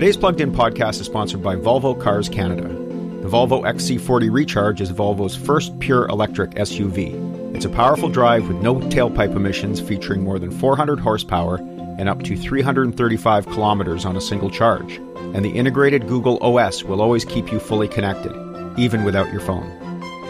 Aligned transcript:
Today's 0.00 0.16
Plugged 0.16 0.40
In 0.40 0.50
podcast 0.50 0.98
is 0.98 1.04
sponsored 1.04 1.42
by 1.42 1.56
Volvo 1.56 1.92
Cars 2.00 2.30
Canada. 2.30 2.68
The 2.68 3.28
Volvo 3.28 3.64
XC40 3.64 4.32
Recharge 4.32 4.80
is 4.80 4.90
Volvo's 4.90 5.36
first 5.36 5.78
pure 5.78 6.08
electric 6.08 6.52
SUV. 6.52 7.54
It's 7.54 7.66
a 7.66 7.68
powerful 7.68 8.08
drive 8.08 8.48
with 8.48 8.62
no 8.62 8.76
tailpipe 8.76 9.36
emissions, 9.36 9.78
featuring 9.78 10.24
more 10.24 10.38
than 10.38 10.52
400 10.52 11.00
horsepower 11.00 11.56
and 11.98 12.08
up 12.08 12.22
to 12.22 12.34
335 12.34 13.44
kilometers 13.48 14.06
on 14.06 14.16
a 14.16 14.22
single 14.22 14.48
charge. 14.48 14.96
And 15.34 15.44
the 15.44 15.50
integrated 15.50 16.08
Google 16.08 16.42
OS 16.42 16.82
will 16.82 17.02
always 17.02 17.26
keep 17.26 17.52
you 17.52 17.60
fully 17.60 17.86
connected, 17.86 18.32
even 18.78 19.04
without 19.04 19.30
your 19.30 19.42
phone. 19.42 19.70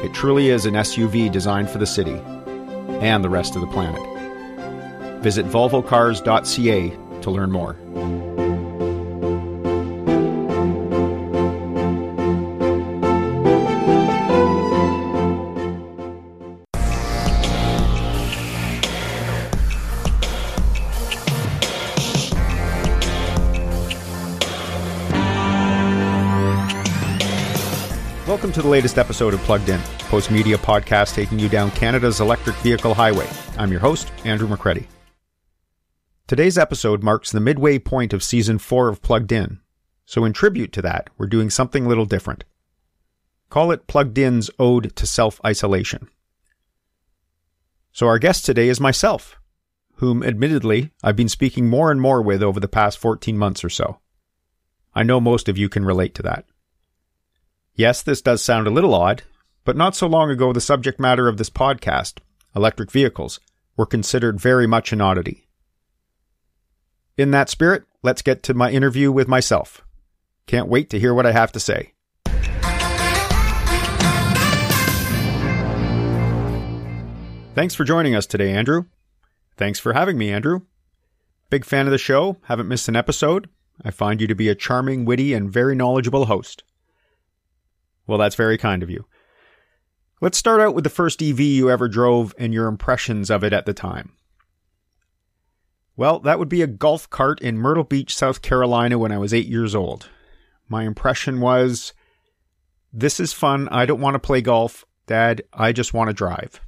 It 0.03 0.13
truly 0.13 0.49
is 0.49 0.67
an 0.67 0.75
SUV 0.75 1.31
designed 1.31 1.71
for 1.71 1.79
the 1.79 1.87
city 1.87 2.21
and 3.01 3.23
the 3.23 3.31
rest 3.31 3.55
of 3.55 3.61
the 3.61 3.69
planet. 3.69 4.03
Visit 5.23 5.47
volvocars.ca 5.47 7.21
to 7.21 7.31
learn 7.31 7.53
more. 7.53 8.30
Welcome 28.51 28.63
to 28.63 28.67
the 28.67 28.73
latest 28.73 28.99
episode 28.99 29.33
of 29.33 29.39
Plugged 29.43 29.69
In, 29.69 29.79
Postmedia 30.11 30.57
podcast 30.57 31.15
taking 31.15 31.39
you 31.39 31.49
down 31.49 31.71
Canada's 31.71 32.19
electric 32.19 32.57
vehicle 32.57 32.95
highway. 32.95 33.29
I'm 33.57 33.71
your 33.71 33.79
host, 33.79 34.11
Andrew 34.25 34.49
McCredie. 34.49 34.89
Today's 36.27 36.59
episode 36.59 37.01
marks 37.01 37.31
the 37.31 37.39
midway 37.39 37.79
point 37.79 38.13
of 38.13 38.25
season 38.25 38.59
four 38.59 38.89
of 38.89 39.03
Plugged 39.03 39.31
In, 39.31 39.61
so 40.05 40.25
in 40.25 40.33
tribute 40.33 40.73
to 40.73 40.83
that, 40.83 41.11
we're 41.17 41.29
doing 41.29 41.49
something 41.49 41.87
a 41.87 41.89
little 41.89 42.07
different. 42.07 42.43
Call 43.51 43.71
it 43.71 43.87
Plugged 43.87 44.19
In's 44.19 44.51
Ode 44.59 44.97
to 44.97 45.07
Self 45.07 45.41
Isolation. 45.47 46.09
So, 47.93 48.09
our 48.09 48.19
guest 48.19 48.45
today 48.45 48.69
is 48.69 48.81
myself, 48.81 49.39
whom 49.99 50.25
admittedly 50.25 50.91
I've 51.05 51.15
been 51.15 51.29
speaking 51.29 51.69
more 51.69 51.93
and 51.93 52.01
more 52.01 52.21
with 52.21 52.43
over 52.43 52.59
the 52.59 52.67
past 52.67 52.99
14 52.99 53.39
months 53.39 53.63
or 53.63 53.71
so. 53.71 54.01
I 54.93 55.05
know 55.05 55.21
most 55.21 55.49
of 55.49 55.57
you 55.57 55.69
can 55.69 55.85
relate 55.85 56.17
to 56.17 56.23
that. 56.25 56.47
Yes, 57.81 58.03
this 58.03 58.21
does 58.21 58.43
sound 58.43 58.67
a 58.67 58.71
little 58.71 58.95
odd, 58.95 59.23
but 59.65 59.75
not 59.75 59.97
so 59.97 60.07
long 60.07 60.31
ago, 60.31 60.53
the 60.53 60.61
subject 60.61 61.01
matter 61.01 61.29
of 61.29 61.39
this 61.39 61.49
podcast, 61.49 62.19
electric 62.55 62.91
vehicles, 62.91 63.41
were 63.75 63.87
considered 63.87 64.39
very 64.39 64.67
much 64.67 64.93
an 64.93 65.01
oddity. 65.01 65.49
In 67.17 67.31
that 67.31 67.49
spirit, 67.49 67.85
let's 68.03 68.21
get 68.21 68.43
to 68.43 68.53
my 68.53 68.71
interview 68.71 69.11
with 69.11 69.29
myself. 69.29 69.83
Can't 70.47 70.69
wait 70.69 70.91
to 70.91 71.01
hear 71.01 71.15
what 71.15 71.25
I 71.25 71.33
have 71.33 71.53
to 71.53 71.59
say. 71.59 71.95
Thanks 77.55 77.75
for 77.75 77.85
joining 77.85 78.15
us 78.15 78.27
today, 78.27 78.53
Andrew. 78.53 78.85
Thanks 79.57 79.79
for 79.79 79.95
having 79.95 80.19
me, 80.19 80.31
Andrew. 80.31 80.67
Big 81.49 81.65
fan 81.65 81.87
of 81.87 81.93
the 81.93 81.97
show, 81.97 82.37
haven't 82.43 82.69
missed 82.69 82.89
an 82.89 82.97
episode. 82.97 83.49
I 83.83 83.91
find 83.91 84.21
you 84.21 84.27
to 84.27 84.35
be 84.35 84.51
a 84.51 84.55
charming, 84.55 85.07
witty, 85.07 85.33
and 85.33 85.51
very 85.51 85.75
knowledgeable 85.75 86.27
host. 86.27 86.63
Well, 88.11 88.19
that's 88.19 88.35
very 88.35 88.59
kind 88.59 88.83
of 88.83 88.91
you. 88.91 89.07
Let's 90.21 90.37
start 90.37 90.61
out 90.61 90.75
with 90.75 90.83
the 90.83 90.91
first 90.91 91.23
EV 91.23 91.39
you 91.39 91.71
ever 91.71 91.87
drove 91.87 92.35
and 92.37 92.53
your 92.53 92.67
impressions 92.67 93.31
of 93.31 93.45
it 93.45 93.53
at 93.53 93.67
the 93.67 93.73
time. 93.73 94.15
Well, 95.97 96.19
that 96.19 96.41
would 96.41 96.49
be 96.49 96.61
a 96.61 96.67
golf 96.67 97.09
cart 97.09 97.41
in 97.41 97.57
Myrtle 97.57 97.85
Beach, 97.85 98.17
South 98.17 98.43
Carolina 98.43 98.99
when 98.99 99.13
I 99.13 99.19
was 99.19 99.33
eight 99.33 99.47
years 99.47 99.77
old. 99.77 100.09
My 100.69 100.83
impression 100.83 101.39
was 101.41 101.93
this 102.93 103.21
is 103.21 103.33
fun. 103.33 103.69
I 103.69 103.87
don't 103.87 104.01
want 104.01 104.17
to 104.17 104.19
play 104.19 104.41
golf. 104.41 104.85
Dad, 105.07 105.43
I 105.53 105.71
just 105.71 105.95
want 105.95 106.09
to 106.09 106.13
drive. 106.13 106.61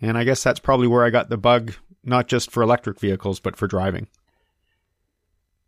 And 0.00 0.16
I 0.16 0.22
guess 0.22 0.44
that's 0.44 0.60
probably 0.60 0.86
where 0.86 1.04
I 1.04 1.10
got 1.10 1.30
the 1.30 1.36
bug, 1.36 1.74
not 2.04 2.28
just 2.28 2.52
for 2.52 2.62
electric 2.62 3.00
vehicles, 3.00 3.40
but 3.40 3.56
for 3.56 3.66
driving. 3.66 4.06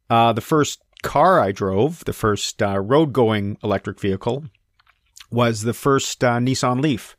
Uh, 0.09 0.33
the 0.33 0.41
first 0.41 0.81
car 1.03 1.41
I 1.41 1.51
drove, 1.51 2.05
the 2.05 2.13
first 2.13 2.63
uh, 2.63 2.79
road 2.79 3.13
going 3.13 3.59
electric 3.65 3.99
vehicle, 3.99 4.45
was 5.33 5.63
the 5.63 5.75
first 5.75 6.23
uh, 6.23 6.39
Nissan 6.39 6.83
Leaf, 6.83 7.17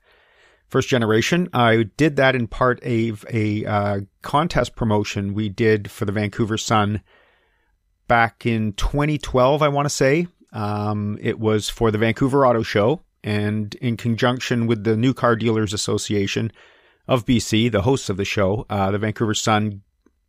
first 0.68 0.90
generation. 0.90 1.50
I 1.54 1.84
did 1.98 2.16
that 2.18 2.36
in 2.36 2.48
part 2.48 2.84
of 2.84 3.26
a 3.30 3.66
uh, 3.66 4.00
contest 4.22 4.76
promotion 4.76 5.34
we 5.34 5.50
did 5.50 5.90
for 5.90 6.06
the 6.06 6.12
Vancouver 6.12 6.58
Sun 6.58 7.02
back 8.08 8.46
in 8.46 8.74
2012, 8.74 9.62
I 9.62 9.68
want 9.68 9.86
to 9.86 9.90
say. 9.90 10.28
Um, 10.52 11.18
it 11.22 11.40
was 11.40 11.70
for 11.70 11.90
the 11.90 11.98
Vancouver 11.98 12.46
Auto 12.46 12.62
Show, 12.62 13.02
and 13.24 13.74
in 13.76 13.98
conjunction 13.98 14.68
with 14.68 14.84
the 14.84 14.96
New 14.96 15.14
Car 15.14 15.36
Dealers 15.36 15.74
Association 15.74 16.52
of 17.08 17.26
BC, 17.26 17.72
the 17.72 17.82
hosts 17.82 18.10
of 18.10 18.18
the 18.18 18.26
show, 18.26 18.66
uh, 18.70 18.92
the 18.92 19.00
Vancouver 19.00 19.34
Sun 19.34 19.82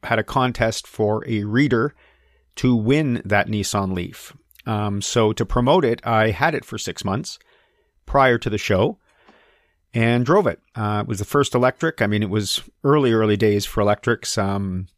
had 0.03 0.19
a 0.19 0.25
contest 0.25 0.87
for 0.87 1.23
a 1.29 1.45
reader 1.45 1.95
to 2.57 2.75
win 2.75 3.21
that 3.25 3.49
Nissan 3.49 3.95
Leaf. 3.95 4.35
Um, 4.67 5.03
so 5.03 5.33
to 5.33 5.45
promote 5.45 5.85
it, 5.85 6.01
I 6.05 6.31
had 6.31 6.55
it 6.55 6.65
for 6.65 6.79
six 6.79 7.05
months 7.05 7.39
prior 8.07 8.39
to 8.39 8.51
the 8.51 8.59
show 8.59 8.99
and 9.93 10.27
drove 10.27 10.47
it. 10.47 10.61
Uh, 10.75 11.03
it 11.03 11.09
was 11.09 11.19
the 11.19 11.25
first 11.25 11.55
electric. 11.55 12.03
I 12.03 12.07
mean, 12.07 12.23
it 12.23 12.31
was 12.31 12.63
early, 12.83 13.13
early 13.13 13.37
days 13.37 13.65
for 13.65 13.81
electrics. 13.81 14.37
Um, 14.37 14.89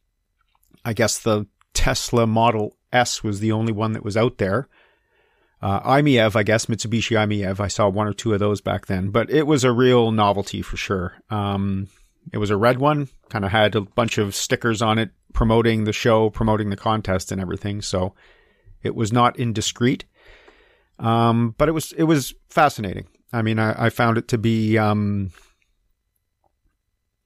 I 0.85 0.93
guess 0.93 1.19
the 1.19 1.47
Tesla 1.75 2.27
Model 2.27 2.77
S 2.93 3.23
was 3.23 3.41
the 3.41 3.53
only 3.53 3.73
one 3.73 3.93
that 3.93 4.05
was 4.05 4.17
out 4.17 4.39
there. 4.39 4.69
Uh, 5.61 5.81
i-MiEV, 5.85 6.37
I 6.37 6.43
guess, 6.43 6.67
Mitsubishi 6.67 7.19
i-MiEV. 7.19 7.61
I 7.61 7.69
saw 7.69 7.89
one 7.89 8.07
or 8.07 8.13
two 8.13 8.33
of 8.33 8.41
those 8.41 8.61
back 8.61 8.87
then, 8.87 9.11
but 9.11 9.31
it 9.31 9.47
was 9.47 9.65
a 9.65 9.73
real 9.73 10.13
novelty 10.13 10.63
for 10.63 10.77
sure. 10.77 11.15
Um, 11.31 11.89
it 12.33 12.39
was 12.39 12.51
a 12.51 12.57
red 12.57 12.79
one, 12.79 13.09
kind 13.31 13.45
of 13.45 13.51
had 13.51 13.75
a 13.75 13.81
bunch 13.81 14.19
of 14.19 14.35
stickers 14.35 14.83
on 14.83 14.99
it 14.99 15.11
promoting 15.33 15.85
the 15.85 15.93
show, 15.93 16.31
promoting 16.31 16.71
the 16.71 16.77
contest 16.77 17.33
and 17.33 17.41
everything. 17.41 17.83
So 17.83 18.15
it 18.83 18.95
was 18.95 19.13
not 19.13 19.39
indiscreet. 19.39 20.05
Um, 20.99 21.55
but 21.59 21.69
it 21.69 21.73
was 21.73 21.93
it 21.93 22.05
was 22.05 22.35
fascinating. 22.49 23.07
I 23.33 23.43
mean, 23.43 23.59
I, 23.59 23.87
I 23.87 23.91
found 23.91 24.19
it 24.19 24.29
to 24.29 24.39
be 24.39 24.79
um, 24.79 25.31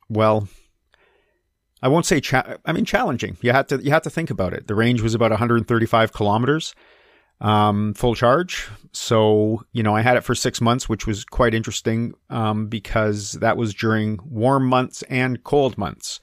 well. 0.09 0.49
I 1.83 1.89
won't 1.89 2.05
say 2.05 2.21
cha- 2.21 2.57
I 2.67 2.73
mean 2.73 2.85
challenging. 2.85 3.39
You 3.41 3.53
had 3.53 3.69
to 3.69 3.83
you 3.83 3.91
had 3.91 4.03
to 4.03 4.11
think 4.11 4.31
about 4.31 4.53
it. 4.53 4.67
The 4.67 4.75
range 4.75 5.01
was 5.01 5.15
about 5.15 5.31
135 5.31 6.13
kilometers, 6.13 6.75
um, 7.41 7.95
full 7.95 8.15
charge. 8.15 8.69
So 8.93 9.65
you 9.73 9.83
know, 9.83 9.95
I 9.95 10.03
had 10.03 10.17
it 10.17 10.25
for 10.25 10.35
six 10.35 10.61
months, 10.61 10.89
which 10.89 11.07
was 11.07 11.25
quite 11.25 11.55
interesting 11.55 12.13
um, 12.29 12.67
because 12.67 13.33
that 13.33 13.57
was 13.57 13.73
during 13.73 14.19
warm 14.25 14.67
months 14.67 15.03
and 15.05 15.43
cold 15.45 15.79
months. 15.79 16.21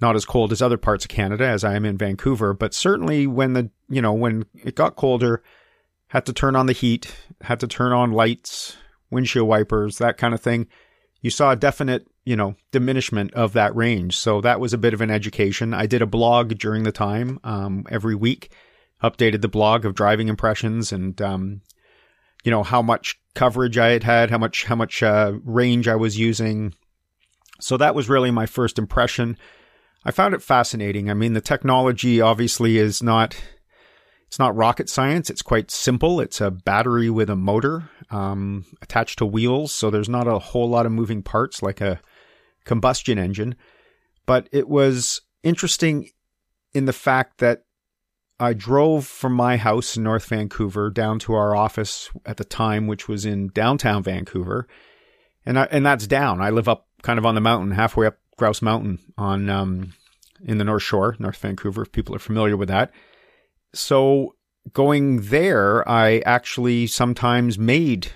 Not 0.00 0.14
as 0.14 0.24
cold 0.24 0.52
as 0.52 0.62
other 0.62 0.78
parts 0.78 1.04
of 1.04 1.08
Canada, 1.08 1.44
as 1.44 1.64
I 1.64 1.74
am 1.74 1.84
in 1.84 1.98
Vancouver, 1.98 2.54
but 2.54 2.72
certainly 2.72 3.26
when 3.26 3.52
the 3.52 3.70
you 3.88 4.00
know 4.00 4.12
when 4.12 4.46
it 4.54 4.74
got 4.74 4.96
colder, 4.96 5.42
had 6.08 6.26
to 6.26 6.32
turn 6.32 6.56
on 6.56 6.66
the 6.66 6.72
heat, 6.72 7.14
had 7.42 7.60
to 7.60 7.66
turn 7.66 7.92
on 7.92 8.12
lights, 8.12 8.76
windshield 9.10 9.48
wipers, 9.48 9.98
that 9.98 10.16
kind 10.16 10.34
of 10.34 10.40
thing. 10.40 10.66
You 11.20 11.30
saw 11.30 11.50
a 11.50 11.56
definite, 11.56 12.06
you 12.24 12.36
know, 12.36 12.54
diminishment 12.72 13.34
of 13.34 13.52
that 13.54 13.74
range. 13.74 14.16
So 14.16 14.40
that 14.40 14.60
was 14.60 14.72
a 14.72 14.78
bit 14.78 14.94
of 14.94 15.00
an 15.00 15.10
education. 15.10 15.74
I 15.74 15.86
did 15.86 16.02
a 16.02 16.06
blog 16.06 16.58
during 16.58 16.84
the 16.84 16.92
time, 16.92 17.38
um, 17.44 17.86
every 17.90 18.14
week, 18.14 18.52
updated 19.02 19.42
the 19.42 19.48
blog 19.48 19.84
of 19.84 19.94
driving 19.94 20.28
impressions 20.28 20.92
and, 20.92 21.20
um, 21.20 21.60
you 22.44 22.50
know, 22.50 22.62
how 22.62 22.82
much 22.82 23.20
coverage 23.34 23.76
I 23.76 23.88
had 23.88 24.04
had, 24.04 24.30
how 24.30 24.38
much, 24.38 24.64
how 24.64 24.76
much, 24.76 25.02
uh, 25.02 25.32
range 25.44 25.88
I 25.88 25.96
was 25.96 26.18
using. 26.18 26.74
So 27.60 27.76
that 27.76 27.94
was 27.94 28.08
really 28.08 28.30
my 28.30 28.46
first 28.46 28.78
impression. 28.78 29.36
I 30.04 30.12
found 30.12 30.34
it 30.34 30.42
fascinating. 30.42 31.10
I 31.10 31.14
mean, 31.14 31.32
the 31.32 31.40
technology 31.40 32.20
obviously 32.20 32.78
is 32.78 33.02
not, 33.02 33.36
it's 34.28 34.38
not 34.38 34.54
rocket 34.54 34.90
science. 34.90 35.30
It's 35.30 35.42
quite 35.42 35.70
simple. 35.70 36.20
It's 36.20 36.40
a 36.40 36.50
battery 36.50 37.08
with 37.08 37.30
a 37.30 37.36
motor 37.36 37.88
um, 38.10 38.66
attached 38.82 39.18
to 39.18 39.26
wheels, 39.26 39.72
so 39.72 39.90
there's 39.90 40.08
not 40.08 40.28
a 40.28 40.38
whole 40.38 40.68
lot 40.68 40.84
of 40.84 40.92
moving 40.92 41.22
parts 41.22 41.62
like 41.62 41.80
a 41.80 42.00
combustion 42.64 43.18
engine. 43.18 43.56
But 44.26 44.48
it 44.52 44.68
was 44.68 45.22
interesting 45.42 46.10
in 46.74 46.84
the 46.84 46.92
fact 46.92 47.38
that 47.38 47.64
I 48.38 48.52
drove 48.52 49.06
from 49.06 49.32
my 49.32 49.56
house 49.56 49.96
in 49.96 50.02
North 50.02 50.26
Vancouver 50.26 50.90
down 50.90 51.18
to 51.20 51.32
our 51.32 51.56
office 51.56 52.10
at 52.26 52.36
the 52.36 52.44
time, 52.44 52.86
which 52.86 53.08
was 53.08 53.24
in 53.24 53.48
downtown 53.48 54.02
Vancouver, 54.02 54.68
and 55.46 55.58
I, 55.58 55.64
and 55.70 55.86
that's 55.86 56.06
down. 56.06 56.42
I 56.42 56.50
live 56.50 56.68
up 56.68 56.86
kind 57.02 57.18
of 57.18 57.24
on 57.24 57.34
the 57.34 57.40
mountain, 57.40 57.70
halfway 57.70 58.06
up 58.06 58.18
Grouse 58.36 58.60
Mountain 58.60 58.98
on 59.16 59.48
um, 59.48 59.94
in 60.44 60.58
the 60.58 60.64
North 60.64 60.82
Shore, 60.82 61.16
North 61.18 61.38
Vancouver. 61.38 61.82
If 61.82 61.92
people 61.92 62.14
are 62.14 62.20
familiar 62.20 62.56
with 62.56 62.68
that, 62.68 62.92
so 63.74 64.34
going 64.72 65.22
there, 65.22 65.88
I 65.88 66.18
actually 66.20 66.86
sometimes 66.86 67.58
made 67.58 68.12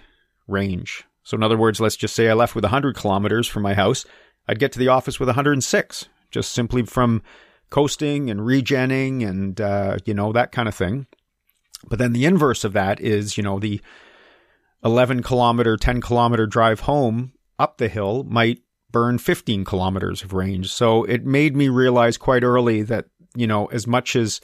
range. 0.46 1.04
So 1.22 1.36
in 1.36 1.42
other 1.42 1.58
words, 1.58 1.80
let's 1.80 1.96
just 1.96 2.14
say 2.14 2.28
I 2.28 2.34
left 2.34 2.54
with 2.54 2.64
100 2.64 2.96
kilometers 2.96 3.46
from 3.46 3.62
my 3.62 3.74
house. 3.74 4.04
I'd 4.48 4.58
get 4.58 4.72
to 4.72 4.78
the 4.78 4.88
office 4.88 5.20
with 5.20 5.28
106, 5.28 6.08
just 6.30 6.52
simply 6.52 6.82
from 6.82 7.22
coasting 7.70 8.28
and 8.28 8.40
regenning 8.40 9.26
and, 9.26 9.60
uh, 9.60 9.98
you 10.04 10.14
know, 10.14 10.32
that 10.32 10.52
kind 10.52 10.68
of 10.68 10.74
thing. 10.74 11.06
But 11.88 11.98
then 11.98 12.12
the 12.12 12.24
inverse 12.24 12.64
of 12.64 12.72
that 12.74 13.00
is, 13.00 13.36
you 13.36 13.42
know, 13.42 13.58
the 13.58 13.80
11 14.84 15.22
kilometer, 15.22 15.76
10 15.76 16.00
kilometer 16.00 16.46
drive 16.46 16.80
home 16.80 17.32
up 17.58 17.78
the 17.78 17.88
hill 17.88 18.24
might 18.24 18.62
burn 18.90 19.18
15 19.18 19.64
kilometers 19.64 20.22
of 20.22 20.32
range. 20.32 20.70
So 20.70 21.04
it 21.04 21.24
made 21.24 21.56
me 21.56 21.68
realize 21.68 22.18
quite 22.18 22.44
early 22.44 22.82
that, 22.82 23.06
you 23.34 23.46
know, 23.46 23.66
as 23.66 23.86
much 23.86 24.16
as 24.16 24.40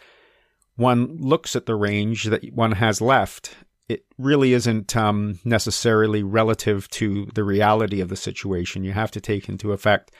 one 0.78 1.16
looks 1.16 1.56
at 1.56 1.66
the 1.66 1.74
range 1.74 2.24
that 2.24 2.54
one 2.54 2.72
has 2.72 3.00
left, 3.00 3.56
it 3.88 4.04
really 4.16 4.52
isn't 4.52 4.96
um, 4.96 5.40
necessarily 5.44 6.22
relative 6.22 6.88
to 6.90 7.26
the 7.34 7.42
reality 7.42 8.00
of 8.00 8.08
the 8.08 8.16
situation. 8.16 8.84
You 8.84 8.92
have 8.92 9.10
to 9.10 9.20
take 9.20 9.48
into 9.48 9.72
effect, 9.72 10.12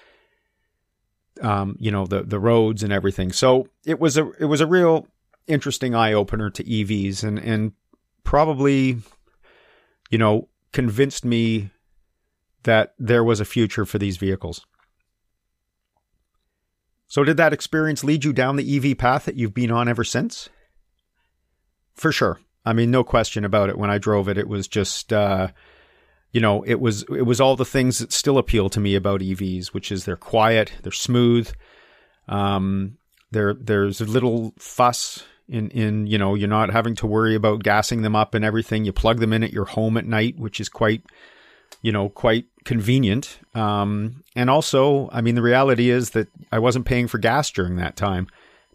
um, 1.40 1.76
you 1.78 1.92
know, 1.92 2.06
the 2.06 2.24
the 2.24 2.40
roads 2.40 2.82
and 2.82 2.92
everything. 2.92 3.30
So 3.30 3.68
it 3.86 4.00
was 4.00 4.18
a 4.18 4.32
it 4.40 4.46
was 4.46 4.60
a 4.60 4.66
real 4.66 5.06
interesting 5.46 5.94
eye 5.94 6.12
opener 6.12 6.50
to 6.50 6.64
EVs, 6.64 7.22
and 7.22 7.38
and 7.38 7.72
probably, 8.24 8.98
you 10.10 10.18
know, 10.18 10.48
convinced 10.72 11.24
me 11.24 11.70
that 12.64 12.94
there 12.98 13.22
was 13.22 13.38
a 13.38 13.44
future 13.44 13.86
for 13.86 13.98
these 13.98 14.16
vehicles. 14.16 14.66
So, 17.08 17.24
did 17.24 17.38
that 17.38 17.52
experience 17.52 18.04
lead 18.04 18.24
you 18.24 18.32
down 18.32 18.56
the 18.56 18.76
EV 18.76 18.96
path 18.96 19.24
that 19.24 19.34
you've 19.34 19.54
been 19.54 19.70
on 19.70 19.88
ever 19.88 20.04
since? 20.04 20.48
For 21.94 22.12
sure. 22.12 22.38
I 22.64 22.74
mean, 22.74 22.90
no 22.90 23.02
question 23.02 23.44
about 23.44 23.70
it. 23.70 23.78
When 23.78 23.90
I 23.90 23.98
drove 23.98 24.28
it, 24.28 24.36
it 24.36 24.46
was 24.46 24.68
just, 24.68 25.12
uh, 25.12 25.48
you 26.32 26.40
know, 26.40 26.62
it 26.64 26.80
was 26.80 27.04
it 27.04 27.22
was 27.22 27.40
all 27.40 27.56
the 27.56 27.64
things 27.64 27.98
that 27.98 28.12
still 28.12 28.36
appeal 28.36 28.68
to 28.68 28.80
me 28.80 28.94
about 28.94 29.22
EVs, 29.22 29.68
which 29.68 29.90
is 29.90 30.04
they're 30.04 30.16
quiet, 30.16 30.72
they're 30.82 30.92
smooth, 30.92 31.50
um, 32.28 32.98
there 33.30 33.54
there's 33.54 34.00
a 34.00 34.04
little 34.04 34.52
fuss 34.58 35.24
in 35.48 35.70
in 35.70 36.06
you 36.06 36.18
know 36.18 36.34
you're 36.34 36.48
not 36.48 36.70
having 36.70 36.94
to 36.96 37.06
worry 37.06 37.34
about 37.34 37.62
gassing 37.62 38.02
them 38.02 38.14
up 38.14 38.34
and 38.34 38.44
everything. 38.44 38.84
You 38.84 38.92
plug 38.92 39.18
them 39.18 39.32
in 39.32 39.42
at 39.42 39.52
your 39.52 39.64
home 39.64 39.96
at 39.96 40.06
night, 40.06 40.38
which 40.38 40.60
is 40.60 40.68
quite 40.68 41.02
you 41.82 41.92
know 41.92 42.08
quite 42.08 42.46
convenient. 42.68 43.38
Um, 43.54 44.22
and 44.36 44.50
also, 44.50 45.08
I 45.10 45.22
mean, 45.22 45.36
the 45.36 45.42
reality 45.42 45.88
is 45.88 46.10
that 46.10 46.28
I 46.52 46.58
wasn't 46.58 46.84
paying 46.84 47.08
for 47.08 47.16
gas 47.16 47.50
during 47.50 47.76
that 47.76 47.96
time 47.96 48.28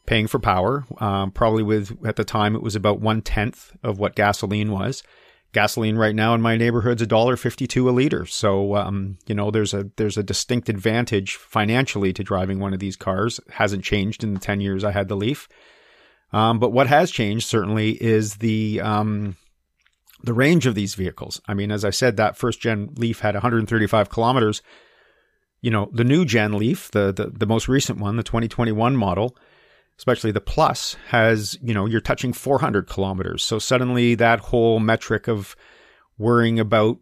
paying 0.08 0.26
for 0.26 0.40
power. 0.40 0.84
Um, 0.98 1.30
probably 1.30 1.62
with 1.62 2.04
at 2.04 2.16
the 2.16 2.24
time 2.24 2.56
it 2.56 2.64
was 2.64 2.76
about 2.76 3.00
one 3.00 3.22
tenth 3.22 3.72
of 3.84 4.00
what 4.00 4.16
gasoline 4.16 4.72
was. 4.72 5.04
Gasoline 5.52 5.96
right 5.96 6.16
now 6.16 6.34
in 6.34 6.42
my 6.42 6.58
neighborhood's 6.58 7.04
a 7.04 7.08
dollar 7.08 7.38
fifty 7.38 7.68
two 7.68 7.88
a 7.88 7.92
liter. 7.92 8.26
So 8.26 8.76
um, 8.76 9.20
you 9.28 9.36
know 9.36 9.52
there's 9.52 9.76
a 9.76 9.92
there's 9.98 10.18
a 10.18 10.24
distinct 10.24 10.70
advantage 10.70 11.36
financially 11.36 12.14
to 12.14 12.24
driving 12.24 12.60
one 12.60 12.74
of 12.74 12.80
these 12.80 12.96
cars. 12.96 13.38
It 13.38 13.54
hasn't 13.54 13.84
changed 13.84 14.24
in 14.24 14.34
the 14.34 14.40
ten 14.40 14.60
years 14.60 14.84
I 14.84 14.92
had 14.92 15.08
the 15.08 15.16
Leaf. 15.16 15.48
Um, 16.32 16.58
but 16.58 16.72
what 16.72 16.88
has 16.88 17.12
changed 17.12 17.46
certainly 17.46 17.92
is 17.92 18.38
the 18.38 18.82
um, 18.82 19.36
the 20.24 20.34
range 20.34 20.66
of 20.66 20.76
these 20.76 20.96
vehicles. 20.96 21.42
I 21.48 21.54
mean, 21.54 21.72
as 21.72 21.84
I 21.84 21.90
said, 21.90 22.18
that 22.18 22.38
first 22.38 22.62
gen 22.62 22.90
Leaf 22.96 23.20
had 23.20 23.36
135 23.36 24.10
kilometers. 24.10 24.62
You 25.62 25.72
know, 25.72 25.90
the 25.94 26.04
new 26.04 26.26
gen 26.26 26.54
Leaf, 26.54 26.92
the 26.92 27.12
the, 27.12 27.28
the 27.28 27.46
most 27.46 27.68
recent 27.68 28.00
one, 28.00 28.16
the 28.16 28.24
2021 28.24 28.96
model, 28.96 29.36
especially 29.98 30.32
the 30.32 30.42
plus 30.42 30.96
has 31.08 31.58
you 31.62 31.74
know 31.74 31.86
you're 31.86 32.02
touching 32.02 32.34
400 32.34 32.88
kilometers 32.88 33.44
so 33.44 33.60
suddenly 33.60 34.16
that 34.16 34.40
whole 34.40 34.80
metric 34.80 35.28
of 35.28 35.56
worrying 36.18 36.60
about 36.60 36.98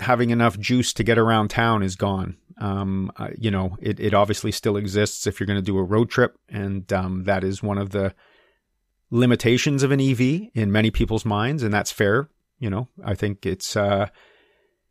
having 0.00 0.30
enough 0.30 0.58
juice 0.58 0.92
to 0.92 1.04
get 1.04 1.18
around 1.18 1.48
town 1.48 1.82
is 1.82 1.96
gone 1.96 2.36
um, 2.58 3.10
uh, 3.16 3.28
you 3.36 3.50
know 3.50 3.76
it, 3.80 3.98
it 3.98 4.14
obviously 4.14 4.52
still 4.52 4.76
exists 4.76 5.26
if 5.26 5.40
you're 5.40 5.46
going 5.46 5.58
to 5.58 5.62
do 5.62 5.78
a 5.78 5.82
road 5.82 6.10
trip 6.10 6.38
and 6.48 6.92
um, 6.92 7.24
that 7.24 7.42
is 7.42 7.62
one 7.62 7.78
of 7.78 7.90
the 7.90 8.14
limitations 9.14 9.82
of 9.82 9.92
an 9.92 10.00
ev 10.00 10.20
in 10.20 10.72
many 10.72 10.90
people's 10.90 11.24
minds 11.24 11.62
and 11.62 11.72
that's 11.72 11.92
fair 11.92 12.28
you 12.58 12.68
know 12.68 12.88
i 13.04 13.14
think 13.14 13.46
it's 13.46 13.76
uh, 13.76 14.06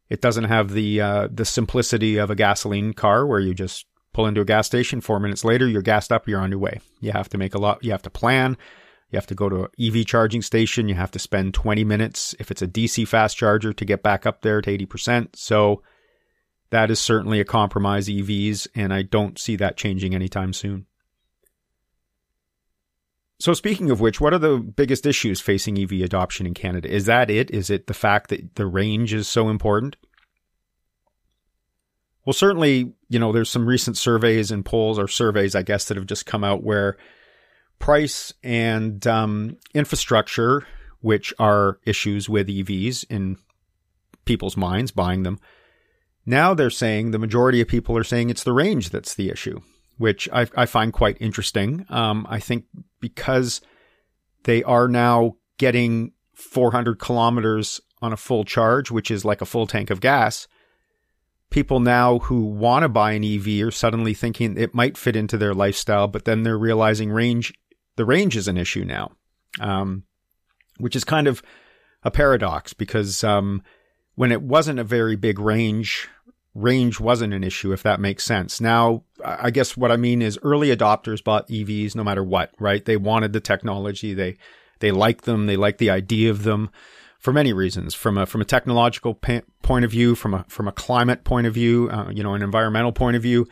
it 0.10 0.22
doesn't 0.22 0.46
have 0.46 0.72
the 0.72 1.02
uh, 1.02 1.28
the 1.32 1.46
simplicity 1.46 2.18
of 2.18 2.30
a 2.30 2.36
gasoline 2.36 2.94
car 2.94 3.26
where 3.26 3.40
you 3.40 3.54
just 3.54 3.86
pull 4.14 4.28
into 4.28 4.42
a 4.42 4.46
gas 4.46 4.68
station. 4.68 5.02
Four 5.02 5.20
minutes 5.20 5.44
later, 5.44 5.68
you're 5.68 5.82
gassed 5.82 6.12
up. 6.12 6.28
You're 6.28 6.40
on 6.40 6.52
your 6.52 6.60
way. 6.60 6.80
You 7.02 7.12
have 7.12 7.30
to 7.30 7.38
make 7.38 7.56
a 7.56 7.58
lot. 7.58 7.84
You 7.84 7.92
have 7.92 8.04
to 8.04 8.10
plan. 8.10 8.56
You 9.10 9.18
have 9.18 9.28
to 9.28 9.36
go 9.36 9.50
to 9.50 9.64
an 9.66 9.70
EV 9.80 10.06
charging 10.06 10.42
station. 10.42 10.88
You 10.88 10.96
have 10.96 11.12
to 11.12 11.20
spend 11.20 11.54
20 11.54 11.84
minutes 11.84 12.36
if 12.40 12.52
it's 12.52 12.62
a 12.62 12.68
DC 12.68 13.08
fast 13.08 13.38
charger 13.38 13.74
to 13.74 13.86
get 13.86 14.04
back 14.04 14.26
up 14.26 14.42
there 14.42 14.62
to 14.62 14.78
80%. 14.78 15.36
So 15.36 15.82
that 16.70 16.90
is 16.90 17.00
certainly 17.00 17.40
a 17.40 17.46
compromise 17.46 18.08
EVs, 18.08 18.68
and 18.74 18.94
I 18.94 19.04
don't 19.04 19.38
see 19.38 19.56
that 19.58 19.78
changing 19.78 20.16
anytime 20.16 20.54
soon. 20.54 20.88
So, 23.44 23.52
speaking 23.54 23.92
of 23.92 24.00
which, 24.00 24.22
what 24.22 24.34
are 24.34 24.40
the 24.40 24.58
biggest 24.58 25.06
issues 25.06 25.42
facing 25.42 25.78
EV 25.78 26.00
adoption 26.02 26.48
in 26.48 26.54
Canada? 26.54 26.90
Is 26.90 27.08
that 27.08 27.30
it? 27.30 27.52
Is 27.52 27.70
it 27.70 27.88
the 27.88 27.94
fact 27.94 28.30
that 28.30 28.56
the 28.56 28.66
range 28.66 29.14
is 29.14 29.28
so 29.28 29.50
important? 29.50 29.98
Well, 32.26 32.32
certainly, 32.32 32.94
you 33.10 33.20
know, 33.20 33.34
there's 33.34 33.50
some 33.50 33.66
recent 33.66 33.98
surveys 33.98 34.50
and 34.50 34.64
polls 34.64 34.98
or 34.98 35.10
surveys, 35.10 35.56
I 35.56 35.62
guess, 35.62 35.84
that 35.90 35.98
have 35.98 36.06
just 36.06 36.26
come 36.26 36.46
out 36.46 36.64
where 36.64 36.96
price 37.80 38.34
and 38.44 39.06
um, 39.06 39.58
infrastructure, 39.74 40.66
which 41.02 41.34
are 41.38 41.80
issues 41.86 42.30
with 42.30 42.48
EVs 42.48 43.04
in 43.10 43.36
people's 44.24 44.56
minds, 44.56 44.92
buying 44.92 45.24
them, 45.24 45.38
now 46.26 46.54
they're 46.54 46.70
saying 46.70 47.12
the 47.12 47.20
majority 47.20 47.60
of 47.60 47.68
people 47.68 47.98
are 47.98 48.06
saying 48.06 48.30
it's 48.30 48.46
the 48.46 48.54
range 48.54 48.90
that's 48.90 49.16
the 49.16 49.30
issue, 49.30 49.60
which 49.98 50.30
I, 50.32 50.48
I 50.56 50.66
find 50.66 50.94
quite 50.94 51.18
interesting. 51.20 51.86
Um, 51.90 52.26
I 52.30 52.40
think 52.40 52.68
because 53.04 53.62
they 54.46 54.64
are 54.64 54.88
now 54.88 55.36
getting 55.60 56.14
400 56.34 56.98
kilometers 56.98 57.80
on 58.02 58.12
a 58.12 58.18
full 58.18 58.44
charge, 58.44 58.90
which 58.90 59.12
is 59.12 59.24
like 59.24 59.42
a 59.42 59.46
full 59.46 59.68
tank 59.68 59.92
of 59.92 60.02
gas 60.02 60.48
people 61.54 61.80
now 61.80 62.18
who 62.18 62.46
want 62.46 62.82
to 62.82 62.90
buy 62.90 63.12
an 63.12 63.24
EV 63.24 63.68
are 63.68 63.72
suddenly 63.72 64.16
thinking 64.16 64.58
it 64.58 64.74
might 64.74 64.98
fit 64.98 65.16
into 65.16 65.38
their 65.38 65.54
lifestyle, 65.54 66.08
but 66.08 66.26
then 66.26 66.42
they're 66.42 66.58
realizing 66.58 67.12
range, 67.12 67.54
the 67.96 68.04
range 68.04 68.36
is 68.36 68.48
an 68.48 68.58
issue 68.58 68.84
now, 68.84 69.12
um, 69.60 70.04
which 70.80 70.96
is 70.96 71.04
kind 71.04 71.28
of 71.28 71.44
a 72.02 72.10
paradox 72.10 72.74
because 72.74 73.24
um, 73.24 73.62
when 74.16 74.32
it 74.32 74.42
wasn't 74.42 74.80
a 74.80 74.84
very 74.84 75.16
big 75.16 75.38
range, 75.38 76.10
range 76.56 77.00
wasn't 77.00 77.34
an 77.34 77.44
issue, 77.44 77.72
if 77.72 77.84
that 77.84 78.00
makes 78.00 78.24
sense. 78.24 78.62
Now, 78.62 79.04
I 79.24 79.50
guess 79.50 79.76
what 79.76 79.92
I 79.92 79.98
mean 79.98 80.22
is 80.22 80.40
early 80.44 80.76
adopters 80.76 81.24
bought 81.24 81.48
EVs 81.48 81.96
no 81.96 82.04
matter 82.04 82.24
what, 82.24 82.52
right? 82.60 82.84
They 82.84 82.98
wanted 82.98 83.34
the 83.34 83.40
technology, 83.40 84.14
they 84.14 84.38
they 84.80 84.92
liked 84.92 85.26
them, 85.26 85.46
they 85.46 85.56
liked 85.56 85.80
the 85.80 85.90
idea 85.90 86.30
of 86.30 86.44
them 86.44 86.70
for 87.20 87.32
many 87.32 87.54
reasons, 87.54 87.94
from 87.94 88.18
a 88.18 88.26
from 88.26 88.42
a 88.42 88.46
technological 88.46 89.14
pa- 89.14 89.42
point 89.62 89.86
of 89.86 89.92
view, 89.92 90.14
from 90.14 90.34
a 90.34 90.46
from 90.48 90.68
a 90.68 90.74
climate 90.74 91.24
point 91.24 91.48
of 91.48 91.54
view, 91.54 91.90
uh, 91.90 92.10
you 92.12 92.22
know, 92.22 92.34
an 92.34 92.44
environmental 92.44 92.92
point 92.92 93.16
of 93.16 93.24
view. 93.24 93.48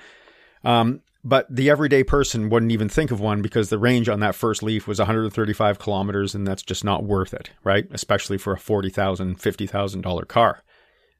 Um, 0.63 1.01
but 1.23 1.45
the 1.49 1.69
everyday 1.69 2.03
person 2.03 2.49
wouldn't 2.49 2.71
even 2.71 2.89
think 2.89 3.11
of 3.11 3.19
one 3.19 3.41
because 3.41 3.69
the 3.69 3.77
range 3.77 4.09
on 4.09 4.19
that 4.21 4.35
first 4.35 4.63
Leaf 4.63 4.87
was 4.87 4.97
135 4.97 5.77
kilometers, 5.77 6.33
and 6.33 6.47
that's 6.47 6.63
just 6.63 6.83
not 6.83 7.03
worth 7.03 7.33
it, 7.33 7.51
right? 7.63 7.85
Especially 7.91 8.37
for 8.37 8.53
a 8.53 8.59
forty 8.59 8.89
thousand, 8.89 9.39
fifty 9.39 9.65
thousand 9.65 10.01
dollar 10.01 10.25
car. 10.25 10.63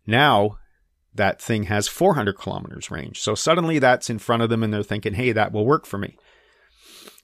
Now 0.06 0.58
that 1.14 1.42
thing 1.42 1.64
has 1.64 1.88
400 1.88 2.34
kilometers 2.34 2.92
range, 2.92 3.20
so 3.20 3.36
suddenly 3.36 3.80
that's 3.80 4.10
in 4.10 4.20
front 4.20 4.44
of 4.44 4.50
them, 4.50 4.64
and 4.64 4.74
they're 4.74 4.84
thinking, 4.84 5.14
"Hey, 5.14 5.32
that 5.32 5.52
will 5.52 5.66
work 5.66 5.86
for 5.86 5.98
me." 5.98 6.18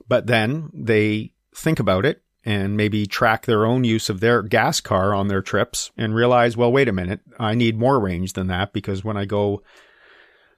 But 0.08 0.28
then 0.28 0.70
they 0.74 1.34
think 1.54 1.80
about 1.80 2.06
it 2.06 2.22
and 2.46 2.78
maybe 2.78 3.06
track 3.06 3.46
their 3.46 3.66
own 3.66 3.84
use 3.84 4.10
of 4.10 4.22
their 4.22 4.42
gas 4.42 4.80
car 4.80 5.14
on 5.14 5.28
their 5.28 5.42
trips 5.42 5.92
and 5.98 6.16
realize, 6.16 6.56
well, 6.56 6.72
wait 6.72 6.88
a 6.88 6.94
minute, 6.94 7.20
I 7.38 7.56
need 7.56 7.78
more 7.78 8.00
range 8.00 8.34
than 8.34 8.48
that 8.48 8.72
because 8.72 9.04
when 9.04 9.18
I 9.18 9.26
go 9.26 9.64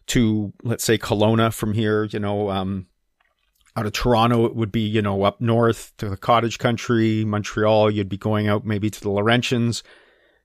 to, 0.08 0.54
let's 0.62 0.84
say, 0.84 1.00
Kelowna 1.00 1.52
from 1.52 1.74
here, 1.74 2.04
you 2.04 2.20
know, 2.20 2.52
um, 2.52 2.86
out 3.76 3.88
of 3.88 3.94
Toronto, 3.94 4.46
it 4.46 4.56
would 4.56 4.72
be, 4.72 4.82
you 4.82 5.02
know, 5.02 5.24
up 5.24 5.42
north 5.42 5.94
to 5.98 6.10
the 6.10 6.18
cottage 6.18 6.60
country, 6.60 7.26
Montreal, 7.26 7.90
you'd 7.90 8.10
be 8.10 8.18
going 8.18 8.48
out 8.48 8.66
maybe 8.66 8.92
to 8.92 9.02
the 9.02 9.10
Laurentians. 9.10 9.82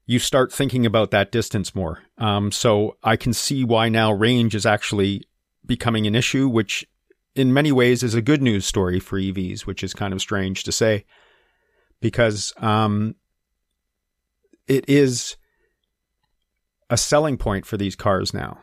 You 0.07 0.19
start 0.19 0.53
thinking 0.53 0.85
about 0.85 1.11
that 1.13 1.33
distance 1.33 1.75
more. 1.75 2.01
Um, 2.19 2.53
so 2.53 2.97
I 3.03 3.17
can 3.17 3.33
see 3.33 3.65
why 3.65 3.89
now 3.89 4.13
range 4.13 4.55
is 4.55 4.67
actually 4.67 5.23
becoming 5.65 6.07
an 6.07 6.15
issue, 6.15 6.49
which 6.49 6.87
in 7.35 7.53
many 7.53 7.73
ways 7.73 8.03
is 8.03 8.15
a 8.15 8.23
good 8.23 8.43
news 8.43 8.67
story 8.67 9.01
for 9.01 9.19
EVs, 9.19 9.63
which 9.63 9.83
is 9.83 9.95
kind 9.95 10.13
of 10.13 10.21
strange 10.21 10.65
to 10.65 10.73
say 10.73 11.05
because 12.01 12.53
um, 12.59 13.15
it 14.67 14.85
is 14.89 15.37
a 16.91 16.97
selling 16.99 17.39
point 17.39 17.65
for 17.65 17.77
these 17.77 17.97
cars 17.97 18.35
now. 18.35 18.59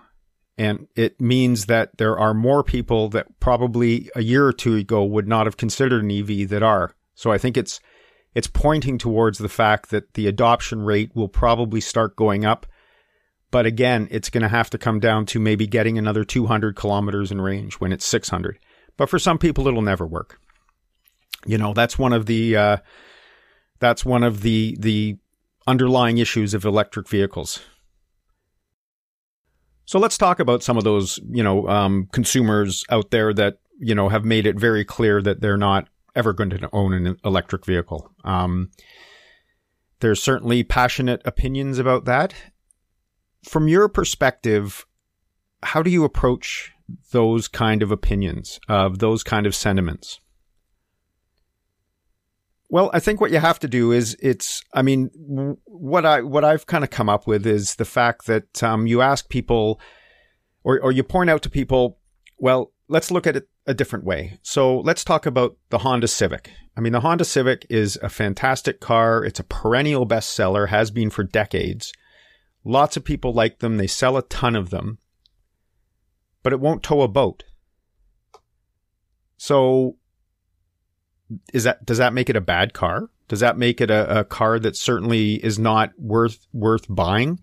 And 0.57 0.87
it 0.95 1.19
means 1.19 1.65
that 1.65 1.97
there 1.97 2.19
are 2.19 2.35
more 2.35 2.63
people 2.63 3.09
that 3.09 3.39
probably 3.39 4.11
a 4.15 4.21
year 4.21 4.45
or 4.45 4.53
two 4.53 4.75
ago 4.75 5.03
would 5.03 5.27
not 5.27 5.47
have 5.47 5.57
considered 5.57 6.03
an 6.03 6.11
EV 6.11 6.47
that 6.49 6.61
are. 6.61 6.93
So 7.15 7.31
I 7.31 7.39
think 7.39 7.57
it's 7.57 7.79
it's 8.35 8.47
pointing 8.47 8.97
towards 8.97 9.37
the 9.37 9.49
fact 9.49 9.89
that 9.89 10.13
the 10.13 10.27
adoption 10.27 10.81
rate 10.81 11.11
will 11.15 11.27
probably 11.27 11.81
start 11.81 12.15
going 12.15 12.45
up. 12.45 12.65
But 13.51 13.65
again, 13.65 14.07
it's 14.11 14.29
going 14.29 14.43
to 14.43 14.47
have 14.49 14.69
to 14.69 14.77
come 14.77 14.99
down 14.99 15.25
to 15.27 15.39
maybe 15.39 15.67
getting 15.67 15.97
another 15.97 16.23
200 16.23 16.75
kilometers 16.75 17.31
in 17.31 17.41
range 17.41 17.75
when 17.75 17.91
it's 17.91 18.05
600. 18.05 18.57
But 18.97 19.09
for 19.09 19.19
some 19.19 19.37
people, 19.37 19.67
it'll 19.67 19.81
never 19.81 20.07
work. 20.07 20.39
You 21.45 21.57
know, 21.57 21.73
that's 21.73 21.99
one 21.99 22.13
of 22.13 22.25
the 22.27 22.55
uh, 22.55 22.77
That's 23.79 24.05
one 24.05 24.23
of 24.23 24.41
the 24.41 24.77
the 24.79 25.17
underlying 25.67 26.19
issues 26.19 26.53
of 26.53 26.65
electric 26.65 27.09
vehicles. 27.09 27.61
So 29.85 29.99
let's 29.99 30.17
talk 30.17 30.39
about 30.39 30.63
some 30.63 30.77
of 30.77 30.83
those, 30.85 31.19
you 31.29 31.43
know, 31.43 31.67
um, 31.67 32.07
consumers 32.13 32.85
out 32.89 33.11
there 33.11 33.33
that 33.33 33.57
you 33.79 33.95
know 33.95 34.07
have 34.09 34.23
made 34.23 34.45
it 34.45 34.57
very 34.57 34.85
clear 34.85 35.21
that 35.21 35.41
they're 35.41 35.57
not 35.57 35.89
ever 36.15 36.33
going 36.33 36.49
to 36.49 36.69
own 36.73 36.93
an 36.93 37.17
electric 37.23 37.65
vehicle. 37.65 38.11
Um, 38.23 38.69
there's 39.99 40.21
certainly 40.21 40.63
passionate 40.63 41.21
opinions 41.25 41.79
about 41.79 42.05
that. 42.05 42.33
From 43.43 43.67
your 43.67 43.87
perspective, 43.87 44.85
how 45.63 45.81
do 45.81 45.89
you 45.89 46.03
approach 46.03 46.71
those 47.11 47.47
kind 47.47 47.81
of 47.81 47.91
opinions, 47.91 48.59
of 48.67 48.99
those 48.99 49.23
kind 49.23 49.45
of 49.45 49.55
sentiments? 49.55 50.19
Well, 52.69 52.89
I 52.93 52.99
think 52.99 53.19
what 53.19 53.31
you 53.31 53.39
have 53.39 53.59
to 53.59 53.67
do 53.67 53.91
is 53.91 54.15
it's, 54.21 54.63
I 54.73 54.81
mean, 54.81 55.09
what 55.65 56.05
I, 56.05 56.21
what 56.21 56.45
I've 56.45 56.65
kind 56.67 56.83
of 56.83 56.89
come 56.89 57.09
up 57.09 57.27
with 57.27 57.45
is 57.45 57.75
the 57.75 57.85
fact 57.85 58.27
that, 58.27 58.63
um, 58.63 58.87
you 58.87 59.01
ask 59.01 59.27
people 59.29 59.79
or, 60.63 60.79
or 60.79 60.91
you 60.91 61.03
point 61.03 61.29
out 61.29 61.41
to 61.41 61.49
people, 61.49 61.99
well, 62.37 62.71
let's 62.91 63.09
look 63.09 63.25
at 63.25 63.37
it 63.37 63.47
a 63.65 63.73
different 63.73 64.03
way. 64.03 64.37
So 64.43 64.79
let's 64.79 65.05
talk 65.05 65.25
about 65.25 65.55
the 65.69 65.79
Honda 65.79 66.09
Civic. 66.09 66.51
I 66.75 66.81
mean, 66.81 66.91
the 66.91 66.99
Honda 66.99 67.23
Civic 67.23 67.65
is 67.69 67.97
a 68.03 68.09
fantastic 68.09 68.81
car. 68.81 69.23
It's 69.23 69.39
a 69.39 69.45
perennial 69.45 70.05
bestseller, 70.05 70.67
has 70.67 70.91
been 70.91 71.09
for 71.09 71.23
decades. 71.23 71.93
Lots 72.65 72.97
of 72.97 73.05
people 73.05 73.33
like 73.33 73.59
them. 73.59 73.77
They 73.77 73.87
sell 73.87 74.17
a 74.17 74.23
ton 74.23 74.57
of 74.57 74.71
them, 74.71 74.99
but 76.43 76.53
it 76.53 76.59
won't 76.59 76.83
tow 76.83 77.01
a 77.01 77.07
boat. 77.07 77.43
So 79.37 79.95
is 81.53 81.63
that 81.63 81.85
does 81.85 81.97
that 81.97 82.13
make 82.13 82.29
it 82.29 82.35
a 82.35 82.41
bad 82.41 82.73
car? 82.73 83.09
Does 83.29 83.39
that 83.39 83.57
make 83.57 83.79
it 83.79 83.89
a, 83.89 84.19
a 84.19 84.23
car 84.25 84.59
that 84.59 84.75
certainly 84.75 85.35
is 85.35 85.57
not 85.57 85.91
worth 85.97 86.45
worth 86.51 86.85
buying? 86.89 87.39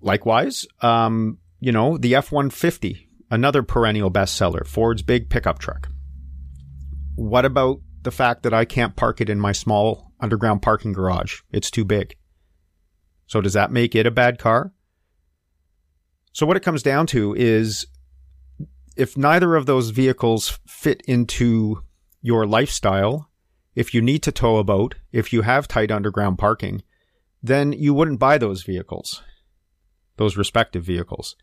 Likewise, 0.00 0.66
um, 0.80 1.38
you 1.58 1.72
know, 1.72 1.98
the 1.98 2.14
F 2.14 2.30
one 2.30 2.48
fifty, 2.48 3.09
another 3.30 3.62
perennial 3.62 4.10
bestseller, 4.10 4.66
Ford's 4.66 5.02
big 5.02 5.30
pickup 5.30 5.58
truck. 5.58 5.88
What 7.14 7.44
about 7.44 7.80
the 8.02 8.10
fact 8.10 8.42
that 8.42 8.54
I 8.54 8.64
can't 8.64 8.96
park 8.96 9.20
it 9.20 9.28
in 9.30 9.38
my 9.38 9.52
small 9.52 10.12
underground 10.20 10.62
parking 10.62 10.92
garage? 10.92 11.40
It's 11.50 11.70
too 11.70 11.84
big. 11.84 12.16
So 13.26 13.40
does 13.40 13.52
that 13.52 13.70
make 13.70 13.94
it 13.94 14.06
a 14.06 14.10
bad 14.10 14.38
car? 14.38 14.72
So 16.32 16.46
what 16.46 16.56
it 16.56 16.62
comes 16.62 16.82
down 16.82 17.06
to 17.08 17.34
is 17.34 17.86
if 18.96 19.16
neither 19.16 19.54
of 19.54 19.66
those 19.66 19.90
vehicles 19.90 20.58
fit 20.66 21.02
into 21.06 21.82
your 22.22 22.46
lifestyle, 22.46 23.30
if 23.74 23.94
you 23.94 24.02
need 24.02 24.22
to 24.24 24.32
tow 24.32 24.58
a 24.58 24.64
boat, 24.64 24.96
if 25.12 25.32
you 25.32 25.42
have 25.42 25.68
tight 25.68 25.90
underground 25.90 26.38
parking, 26.38 26.82
then 27.42 27.72
you 27.72 27.94
wouldn't 27.94 28.20
buy 28.20 28.36
those 28.36 28.62
vehicles, 28.62 29.22
those 30.16 30.36
respective 30.36 30.84
vehicles. 30.84 31.36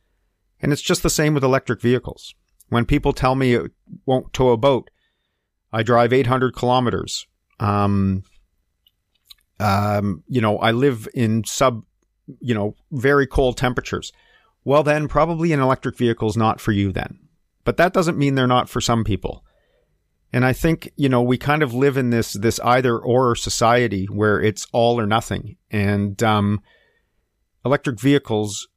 And 0.61 0.73
it's 0.73 0.81
just 0.81 1.03
the 1.03 1.09
same 1.09 1.33
with 1.33 1.43
electric 1.43 1.81
vehicles. 1.81 2.33
When 2.69 2.85
people 2.85 3.13
tell 3.13 3.35
me 3.35 3.53
it 3.53 3.71
won't 4.05 4.33
tow 4.33 4.49
a 4.49 4.57
boat, 4.57 4.89
I 5.71 5.83
drive 5.83 6.13
800 6.13 6.55
kilometers. 6.55 7.27
Um, 7.59 8.23
um, 9.59 10.23
you 10.27 10.41
know, 10.41 10.57
I 10.57 10.71
live 10.71 11.07
in 11.13 11.43
sub, 11.45 11.83
you 12.39 12.53
know, 12.53 12.75
very 12.91 13.27
cold 13.27 13.57
temperatures. 13.57 14.11
Well, 14.63 14.83
then 14.83 15.07
probably 15.07 15.53
an 15.53 15.59
electric 15.59 15.97
vehicle 15.97 16.29
is 16.29 16.37
not 16.37 16.59
for 16.59 16.71
you 16.71 16.91
then. 16.91 17.19
But 17.63 17.77
that 17.77 17.93
doesn't 17.93 18.17
mean 18.17 18.35
they're 18.35 18.47
not 18.47 18.69
for 18.69 18.81
some 18.81 19.03
people. 19.03 19.43
And 20.33 20.45
I 20.45 20.53
think, 20.53 20.91
you 20.95 21.09
know, 21.09 21.21
we 21.21 21.37
kind 21.37 21.63
of 21.63 21.73
live 21.73 21.97
in 21.97 22.09
this, 22.09 22.33
this 22.33 22.59
either 22.59 22.97
or 22.97 23.35
society 23.35 24.05
where 24.05 24.41
it's 24.41 24.67
all 24.73 24.99
or 24.99 25.07
nothing. 25.07 25.55
And, 25.71 26.21
um, 26.21 26.61
electric 27.65 27.99
vehicles 27.99 28.67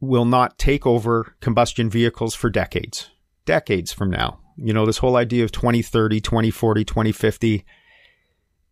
will 0.00 0.24
not 0.24 0.58
take 0.58 0.86
over 0.86 1.34
combustion 1.40 1.90
vehicles 1.90 2.34
for 2.34 2.50
decades, 2.50 3.10
decades 3.44 3.92
from 3.92 4.10
now. 4.10 4.40
You 4.56 4.72
know, 4.72 4.86
this 4.86 4.98
whole 4.98 5.16
idea 5.16 5.44
of 5.44 5.52
2030, 5.52 6.20
2040, 6.20 6.84
2050, 6.84 7.64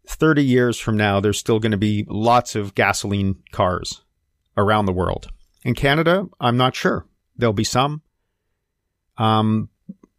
30 0.09 0.45
years 0.45 0.79
from 0.79 0.97
now, 0.97 1.21
there's 1.21 1.39
still 1.39 1.59
going 1.59 1.73
to 1.73 1.79
be 1.79 2.05
lots 2.09 2.55
of 2.55 2.75
gasoline 2.75 3.37
cars 3.53 4.03
around 4.57 4.87
the 4.87 4.93
world. 4.93 5.29
In 5.65 5.75
Canada, 5.75 6.27
I'm 6.41 6.57
not 6.57 6.75
sure. 6.75 7.07
There'll 7.37 7.53
be 7.53 7.65
some 7.65 8.03
um, 9.19 9.69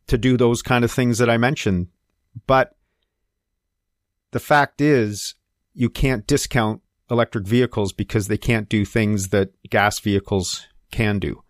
to 0.08 0.18
do 0.18 0.38
those 0.38 0.62
kind 0.62 0.84
of 0.84 0.92
things 0.92 1.18
that 1.20 1.30
I 1.30 1.38
mentioned 1.38 1.88
but 2.46 2.76
the 4.32 4.40
fact 4.40 4.82
is, 4.82 5.36
you 5.74 5.90
can't 5.90 6.28
discount 6.28 6.82
electric 7.10 7.48
vehicles 7.48 7.94
because 7.94 8.28
they 8.28 8.38
can't 8.38 8.68
do 8.70 8.84
things 8.86 9.30
that 9.30 9.52
gas 9.70 10.00
vehicles 10.00 10.68
can 10.92 11.20
do. 11.20 11.44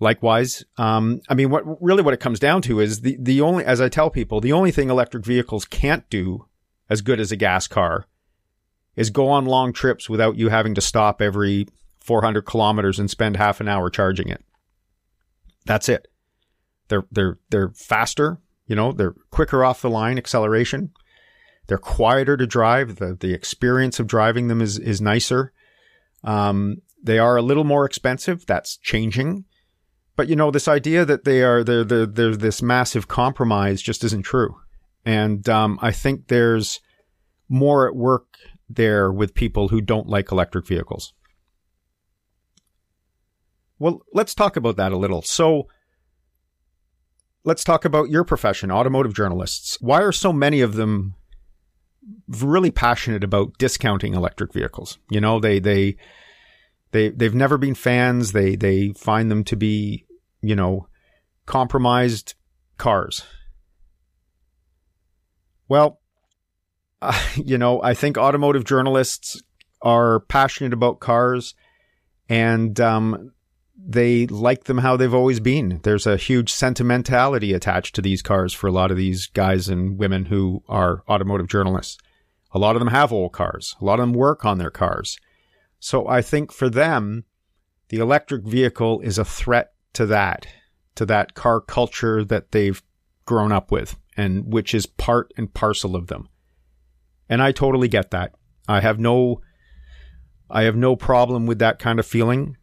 Likewise, 0.00 0.64
um, 0.76 1.20
I 1.28 1.34
mean, 1.34 1.50
what 1.50 1.64
really 1.82 2.02
what 2.02 2.14
it 2.14 2.20
comes 2.20 2.38
down 2.38 2.62
to 2.62 2.80
is 2.80 3.00
the 3.00 3.16
the 3.18 3.40
only, 3.40 3.64
as 3.64 3.80
I 3.80 3.88
tell 3.88 4.10
people, 4.10 4.40
the 4.40 4.52
only 4.52 4.70
thing 4.70 4.90
electric 4.90 5.24
vehicles 5.24 5.64
can't 5.64 6.08
do 6.08 6.46
as 6.88 7.00
good 7.00 7.18
as 7.18 7.32
a 7.32 7.36
gas 7.36 7.66
car 7.66 8.06
is 8.94 9.10
go 9.10 9.28
on 9.28 9.44
long 9.44 9.72
trips 9.72 10.08
without 10.08 10.36
you 10.36 10.48
having 10.48 10.74
to 10.74 10.80
stop 10.80 11.20
every 11.20 11.66
400 12.00 12.42
kilometers 12.42 12.98
and 12.98 13.10
spend 13.10 13.36
half 13.36 13.60
an 13.60 13.68
hour 13.68 13.90
charging 13.90 14.28
it. 14.28 14.44
That's 15.66 15.88
it. 15.88 16.08
They're 16.88 17.04
they're 17.10 17.38
they're 17.50 17.70
faster. 17.70 18.38
You 18.66 18.76
know, 18.76 18.92
they're 18.92 19.14
quicker 19.30 19.64
off 19.64 19.82
the 19.82 19.90
line 19.90 20.16
acceleration. 20.16 20.90
They're 21.66 21.78
quieter 21.78 22.36
to 22.36 22.46
drive. 22.46 22.96
The, 22.96 23.16
the 23.18 23.32
experience 23.32 24.00
of 24.00 24.06
driving 24.06 24.48
them 24.48 24.60
is, 24.60 24.78
is 24.78 25.00
nicer. 25.00 25.52
Um, 26.24 26.82
they 27.02 27.18
are 27.18 27.36
a 27.36 27.42
little 27.42 27.64
more 27.64 27.84
expensive. 27.84 28.46
That's 28.46 28.76
changing. 28.76 29.44
But 30.16 30.28
you 30.28 30.36
know, 30.36 30.50
this 30.50 30.68
idea 30.68 31.04
that 31.04 31.24
they 31.24 31.42
are, 31.42 31.62
they're, 31.62 31.84
they're, 31.84 32.06
they're 32.06 32.36
this 32.36 32.60
massive 32.60 33.08
compromise 33.08 33.80
just 33.80 34.02
isn't 34.04 34.22
true. 34.22 34.56
And, 35.04 35.48
um, 35.48 35.78
I 35.80 35.92
think 35.92 36.26
there's 36.26 36.80
more 37.48 37.88
at 37.88 37.94
work 37.94 38.26
there 38.68 39.10
with 39.12 39.34
people 39.34 39.68
who 39.68 39.80
don't 39.80 40.08
like 40.08 40.30
electric 40.30 40.66
vehicles. 40.66 41.12
Well, 43.78 44.02
let's 44.12 44.34
talk 44.34 44.56
about 44.56 44.76
that 44.76 44.92
a 44.92 44.98
little. 44.98 45.22
So, 45.22 45.68
let's 47.44 47.64
talk 47.64 47.84
about 47.84 48.10
your 48.10 48.24
profession, 48.24 48.70
automotive 48.70 49.14
journalists. 49.14 49.78
Why 49.80 50.02
are 50.02 50.12
so 50.12 50.32
many 50.32 50.60
of 50.60 50.74
them 50.74 51.14
really 52.28 52.70
passionate 52.70 53.24
about 53.24 53.56
discounting 53.58 54.14
electric 54.14 54.52
vehicles? 54.52 54.98
You 55.10 55.20
know, 55.20 55.38
they 55.40 55.58
they 55.58 55.96
they 56.92 57.10
they've 57.10 57.34
never 57.34 57.58
been 57.58 57.74
fans. 57.74 58.32
They 58.32 58.56
they 58.56 58.90
find 58.90 59.30
them 59.30 59.44
to 59.44 59.56
be, 59.56 60.06
you 60.40 60.56
know, 60.56 60.88
compromised 61.46 62.34
cars. 62.76 63.22
Well, 65.68 66.00
uh, 67.02 67.18
you 67.34 67.58
know, 67.58 67.82
I 67.82 67.94
think 67.94 68.16
automotive 68.16 68.64
journalists 68.64 69.42
are 69.80 70.20
passionate 70.20 70.72
about 70.72 70.98
cars 70.98 71.54
and 72.28 72.78
um, 72.80 73.32
they 73.76 74.26
like 74.26 74.64
them 74.64 74.78
how 74.78 74.96
they've 74.96 75.14
always 75.14 75.40
been. 75.40 75.80
There's 75.82 76.06
a 76.06 76.16
huge 76.16 76.52
sentimentality 76.52 77.52
attached 77.52 77.94
to 77.94 78.02
these 78.02 78.22
cars 78.22 78.52
for 78.52 78.66
a 78.66 78.72
lot 78.72 78.90
of 78.90 78.96
these 78.96 79.28
guys 79.28 79.68
and 79.68 79.98
women 79.98 80.26
who 80.26 80.62
are 80.68 81.02
automotive 81.08 81.48
journalists. 81.48 81.96
A 82.52 82.58
lot 82.58 82.76
of 82.76 82.80
them 82.80 82.88
have 82.88 83.12
old 83.12 83.32
cars. 83.32 83.76
A 83.80 83.84
lot 83.84 84.00
of 84.00 84.04
them 84.04 84.14
work 84.14 84.44
on 84.44 84.58
their 84.58 84.70
cars. 84.70 85.18
So 85.80 86.08
I 86.08 86.22
think 86.22 86.52
for 86.52 86.68
them, 86.68 87.24
the 87.88 87.98
electric 87.98 88.44
vehicle 88.44 89.00
is 89.00 89.18
a 89.18 89.24
threat 89.24 89.72
to 89.94 90.06
that, 90.06 90.46
to 90.96 91.06
that 91.06 91.34
car 91.34 91.60
culture 91.60 92.24
that 92.24 92.52
they've 92.52 92.82
grown 93.24 93.52
up 93.52 93.70
with 93.70 93.96
and 94.16 94.52
which 94.52 94.74
is 94.74 94.86
part 94.86 95.32
and 95.36 95.54
parcel 95.54 95.94
of 95.94 96.08
them. 96.08 96.28
And 97.28 97.42
I 97.42 97.52
totally 97.52 97.88
get 97.88 98.10
that. 98.10 98.32
I 98.66 98.80
have 98.80 98.98
no, 98.98 99.40
I 100.50 100.62
have 100.62 100.76
no 100.76 100.96
problem 100.96 101.46
with 101.46 101.58
that 101.60 101.78
kind 101.78 101.98
of 101.98 102.06
feeling. 102.06 102.56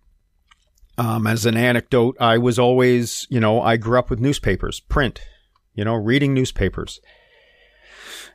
Um, 0.98 1.28
as 1.28 1.46
an 1.46 1.58
anecdote, 1.58 2.16
I 2.20 2.38
was 2.38 2.58
always, 2.58 3.28
you 3.30 3.40
know, 3.40 3.62
I 3.62 3.78
grew 3.78 4.00
up 4.00 4.10
with 4.10 4.20
newspapers, 4.20 4.80
print, 4.80 5.22
you 5.74 5.84
know, 5.84 5.96
reading 5.96 6.34
newspapers. 6.34 7.00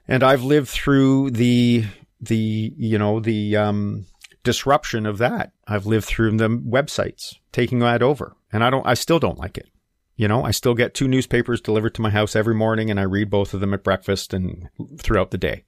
And 0.07 0.23
I've 0.23 0.43
lived 0.43 0.69
through 0.69 1.31
the, 1.31 1.85
the, 2.21 2.73
you 2.77 2.99
know, 2.99 3.21
the, 3.21 3.57
um, 3.57 4.07
disruption 4.43 5.07
of 5.07 5.19
that. 5.19 5.53
I've 5.67 5.87
lived 5.87 6.07
through 6.07 6.37
the 6.37 6.49
websites 6.49 7.35
taking 7.53 7.81
that 7.81 8.03
over 8.03 8.37
and 8.53 8.65
I 8.65 8.71
don't, 8.71 8.87
I 8.87 8.95
still 8.95 9.19
don't 9.19 9.39
like 9.39 9.59
it. 9.59 9.69
You 10.17 10.29
know, 10.29 10.45
I 10.45 10.51
still 10.51 10.75
get 10.75 10.95
two 10.95 11.09
newspapers 11.09 11.61
delivered 11.61 11.95
to 11.95 12.03
my 12.03 12.11
house 12.11 12.37
every 12.37 12.55
morning 12.55 12.91
and 12.91 13.01
I 13.01 13.05
read 13.05 13.31
both 13.31 13.55
of 13.55 13.61
them 13.61 13.73
at 13.75 13.85
breakfast 13.85 14.35
and 14.35 14.69
throughout 14.99 15.31
the 15.31 15.39
day. 15.39 15.65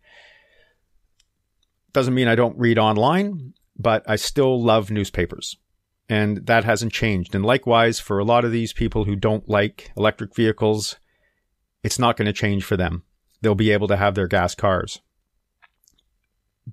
Doesn't 1.93 2.15
mean 2.15 2.29
I 2.29 2.35
don't 2.35 2.59
read 2.59 2.79
online, 2.79 3.55
but 3.77 4.03
I 4.09 4.17
still 4.17 4.63
love 4.63 4.91
newspapers 4.91 5.57
and 6.09 6.47
that 6.47 6.65
hasn't 6.65 6.93
changed. 6.93 7.35
And 7.35 7.45
likewise, 7.45 7.99
for 7.99 8.19
a 8.19 8.25
lot 8.25 8.45
of 8.45 8.53
these 8.53 8.73
people 8.73 9.05
who 9.05 9.17
don't 9.17 9.49
like 9.49 9.93
electric 9.97 10.35
vehicles, 10.35 10.97
it's 11.83 11.99
not 11.99 12.17
going 12.17 12.27
to 12.27 12.33
change 12.33 12.65
for 12.65 12.77
them. 12.77 13.05
They'll 13.41 13.55
be 13.55 13.71
able 13.71 13.89
to 13.89 13.97
have 13.97 14.15
their 14.15 14.29
gas 14.29 14.55
cars. 14.55 15.01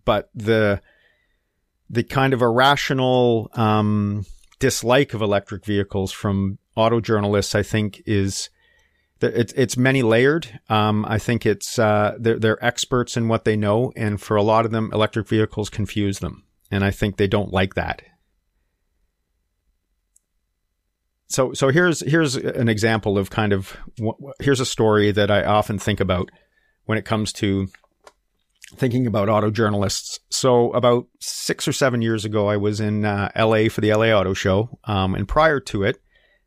but 0.06 0.30
the 0.34 0.82
the 1.90 2.04
kind 2.04 2.34
of 2.34 2.42
irrational 2.42 3.50
um, 3.54 4.26
dislike 4.60 5.14
of 5.14 5.22
electric 5.22 5.66
vehicles 5.66 6.12
from 6.12 6.60
auto 6.76 7.00
journalists, 7.02 7.56
I 7.56 7.64
think, 7.64 8.02
is 8.06 8.50
it's 9.22 9.54
it's 9.54 9.76
many 9.76 10.02
layered. 10.02 10.60
Um, 10.70 11.06
I 11.08 11.18
think 11.18 11.46
it's 11.46 11.78
uh, 11.78 12.16
they're 12.20 12.40
they're 12.40 12.64
experts 12.64 13.18
in 13.18 13.28
what 13.28 13.44
they 13.44 13.56
know, 13.56 13.92
and 13.96 14.22
for 14.22 14.38
a 14.38 14.44
lot 14.44 14.66
of 14.66 14.72
them, 14.72 14.90
electric 14.94 15.28
vehicles 15.28 15.70
confuse 15.70 16.20
them, 16.20 16.46
and 16.72 16.84
I 16.84 16.92
think 16.92 17.18
they 17.18 17.28
don't 17.28 17.52
like 17.52 17.76
that. 17.76 18.02
So 21.28 21.54
so 21.54 21.70
here's 21.70 22.00
here's 22.10 22.36
an 22.36 22.70
example 22.70 23.18
of 23.18 23.30
kind 23.30 23.54
of 23.54 23.78
here's 24.40 24.60
a 24.60 24.66
story 24.66 25.12
that 25.12 25.30
I 25.30 25.44
often 25.44 25.78
think 25.78 26.00
about 26.00 26.30
when 26.86 26.98
it 26.98 27.06
comes 27.06 27.32
to 27.34 27.68
thinking 28.76 29.08
about 29.08 29.30
auto 29.30 29.52
journalists. 29.52 30.20
So 30.30 30.72
about 30.74 31.08
six 31.20 31.68
or 31.68 31.74
seven 31.74 32.02
years 32.02 32.26
ago, 32.26 32.48
I 32.48 32.58
was 32.58 32.80
in 32.80 33.06
uh, 33.06 33.32
LA 33.36 33.70
for 33.70 33.82
the 33.82 33.94
LA 33.94 34.08
Auto 34.08 34.34
Show, 34.34 34.80
um, 34.86 35.16
and 35.16 35.28
prior 35.28 35.60
to 35.62 35.84
it 35.84 36.02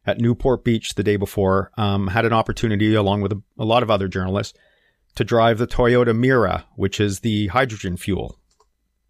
at 0.07 0.21
Newport 0.21 0.64
Beach 0.64 0.95
the 0.95 1.02
day 1.02 1.17
before, 1.17 1.71
um, 1.76 2.09
had 2.09 2.25
an 2.25 2.33
opportunity 2.33 2.95
along 2.95 3.21
with 3.21 3.33
a, 3.33 3.43
a, 3.59 3.64
lot 3.64 3.83
of 3.83 3.91
other 3.91 4.09
journalists 4.09 4.59
to 5.14 5.25
drive 5.25 5.59
the 5.59 5.67
Toyota 5.67 6.17
Mirai, 6.17 6.64
which 6.75 6.99
is 6.99 7.21
the 7.21 7.49
hydrogen 7.49 7.97
fuel 7.97 8.38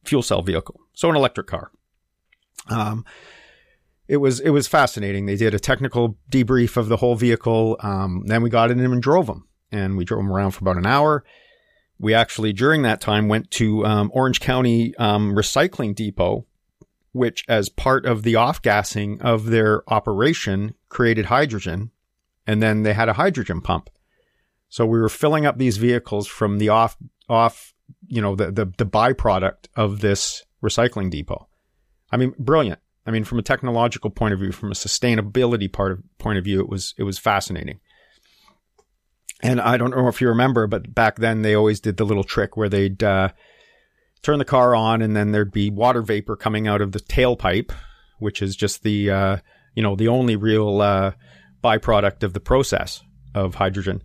fuel 0.04 0.22
cell 0.22 0.42
vehicle, 0.42 0.80
so 0.92 1.08
an 1.08 1.16
electric 1.16 1.46
car. 1.46 1.70
Um, 2.68 3.04
it 4.08 4.16
was 4.18 4.40
it 4.40 4.50
was 4.50 4.68
fascinating. 4.68 5.26
They 5.26 5.36
did 5.36 5.54
a 5.54 5.58
technical 5.58 6.18
debrief 6.30 6.76
of 6.76 6.88
the 6.88 6.96
whole 6.96 7.14
vehicle. 7.14 7.76
Um, 7.80 8.24
then 8.26 8.42
we 8.42 8.50
got 8.50 8.70
in 8.70 8.80
and 8.80 9.02
drove 9.02 9.26
them, 9.26 9.46
and 9.70 9.96
we 9.96 10.04
drove 10.04 10.22
them 10.22 10.32
around 10.32 10.50
for 10.50 10.64
about 10.64 10.76
an 10.76 10.86
hour. 10.86 11.24
We 12.02 12.12
actually 12.12 12.52
during 12.52 12.82
that 12.82 13.00
time 13.00 13.28
went 13.28 13.50
to 13.52 13.86
um, 13.86 14.10
Orange 14.12 14.40
County 14.40 14.94
um, 14.96 15.34
Recycling 15.34 15.94
Depot 15.94 16.44
which, 17.12 17.44
as 17.46 17.68
part 17.68 18.06
of 18.06 18.22
the 18.22 18.36
off 18.36 18.60
gassing 18.62 19.20
of 19.20 19.46
their 19.46 19.88
operation, 19.92 20.74
created 20.88 21.26
hydrogen. 21.26 21.90
And 22.46 22.62
then 22.62 22.82
they 22.82 22.94
had 22.94 23.08
a 23.08 23.14
hydrogen 23.14 23.60
pump. 23.60 23.90
So 24.68 24.86
we 24.86 24.98
were 24.98 25.10
filling 25.10 25.46
up 25.46 25.58
these 25.58 25.76
vehicles 25.76 26.26
from 26.26 26.58
the 26.58 26.70
off, 26.70 26.96
off, 27.28 27.74
you 28.08 28.22
know, 28.22 28.34
the, 28.34 28.50
the, 28.50 28.72
the 28.78 28.86
byproduct 28.86 29.68
of 29.76 30.00
this 30.00 30.42
recycling 30.62 31.10
depot. 31.10 31.48
I 32.10 32.16
mean, 32.16 32.34
brilliant. 32.38 32.80
I 33.06 33.10
mean, 33.10 33.24
from 33.24 33.38
a 33.38 33.42
technological 33.42 34.10
point 34.10 34.32
of 34.32 34.40
view, 34.40 34.52
from 34.52 34.72
a 34.72 34.74
sustainability 34.74 35.70
part 35.70 35.92
of 35.92 36.02
point 36.18 36.38
of 36.38 36.44
view, 36.44 36.60
it 36.60 36.68
was, 36.68 36.94
it 36.96 37.02
was 37.02 37.18
fascinating. 37.18 37.80
And 39.42 39.60
I 39.60 39.76
don't 39.76 39.90
know 39.90 40.08
if 40.08 40.20
you 40.20 40.28
remember, 40.28 40.66
but 40.66 40.94
back 40.94 41.16
then 41.16 41.42
they 41.42 41.54
always 41.54 41.80
did 41.80 41.96
the 41.96 42.04
little 42.04 42.24
trick 42.24 42.56
where 42.56 42.68
they'd, 42.68 43.02
uh, 43.02 43.30
turn 44.22 44.38
the 44.38 44.44
car 44.44 44.74
on 44.74 45.02
and 45.02 45.16
then 45.16 45.32
there'd 45.32 45.50
be 45.50 45.70
water 45.70 46.00
vapor 46.00 46.36
coming 46.36 46.68
out 46.68 46.80
of 46.80 46.92
the 46.92 47.00
tailpipe, 47.00 47.72
which 48.20 48.40
is 48.40 48.54
just 48.54 48.84
the, 48.84 49.10
uh, 49.10 49.36
you 49.74 49.82
know, 49.82 49.96
the 49.96 50.06
only 50.08 50.36
real, 50.36 50.80
uh, 50.80 51.12
byproduct 51.62 52.22
of 52.22 52.32
the 52.32 52.40
process 52.40 53.02
of 53.34 53.56
hydrogen. 53.56 54.02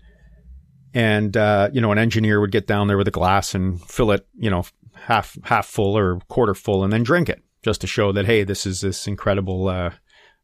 And, 0.93 1.37
uh, 1.37 1.69
you 1.71 1.81
know, 1.81 1.91
an 1.91 1.99
engineer 1.99 2.39
would 2.41 2.51
get 2.51 2.65
down 2.65 2.87
there 2.87 2.97
with 2.97 3.07
a 3.07 3.11
glass 3.11 3.53
and 3.53 3.79
fill 3.81 4.11
it, 4.11 4.27
you 4.35 4.49
know, 4.49 4.65
half, 4.95 5.37
half 5.43 5.67
full 5.67 5.95
or 5.95 6.19
quarter 6.27 6.55
full 6.55 6.83
and 6.83 6.91
then 6.91 7.03
drink 7.03 7.29
it 7.29 7.43
just 7.61 7.81
to 7.81 7.87
show 7.87 8.11
that, 8.11 8.25
hey, 8.25 8.43
this 8.43 8.65
is 8.65 8.81
this 8.81 9.05
incredible, 9.05 9.67
uh, 9.67 9.91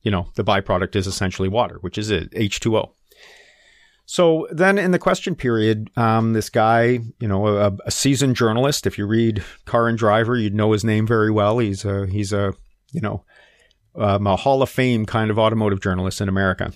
you 0.03 0.12
know, 0.12 0.27
the 0.35 0.43
byproduct 0.43 0.95
is 0.95 1.07
essentially 1.07 1.50
water, 1.50 1.77
which 1.81 1.97
is 1.97 2.12
H2O. 2.12 2.91
So 4.05 4.48
then 4.51 4.77
in 4.77 4.91
the 4.91 5.00
question 5.00 5.36
period, 5.36 5.89
um, 5.95 6.33
this 6.33 6.50
guy, 6.50 7.00
you 7.19 7.27
know, 7.27 7.48
a, 7.48 7.72
a, 7.86 7.91
seasoned 7.91 8.36
journalist, 8.36 8.86
if 8.86 8.98
you 8.98 9.05
read 9.05 9.43
Car 9.65 9.88
and 9.88 9.98
Driver, 9.98 10.36
you'd 10.36 10.54
know 10.54 10.73
his 10.73 10.84
name 10.84 11.08
very 11.08 11.32
well. 11.32 11.60
He's 11.60 11.86
a, 11.86 12.06
he's 12.08 12.34
a, 12.34 12.54
you 12.91 12.99
know, 12.99 13.23
um, 13.95 14.27
a 14.27 14.36
Hall 14.36 14.62
of 14.62 14.69
Fame 14.69 15.06
kind 15.06 15.32
of 15.32 15.39
automotive 15.39 15.82
journalist 15.82 16.19
in 16.19 16.27
America. 16.27 16.73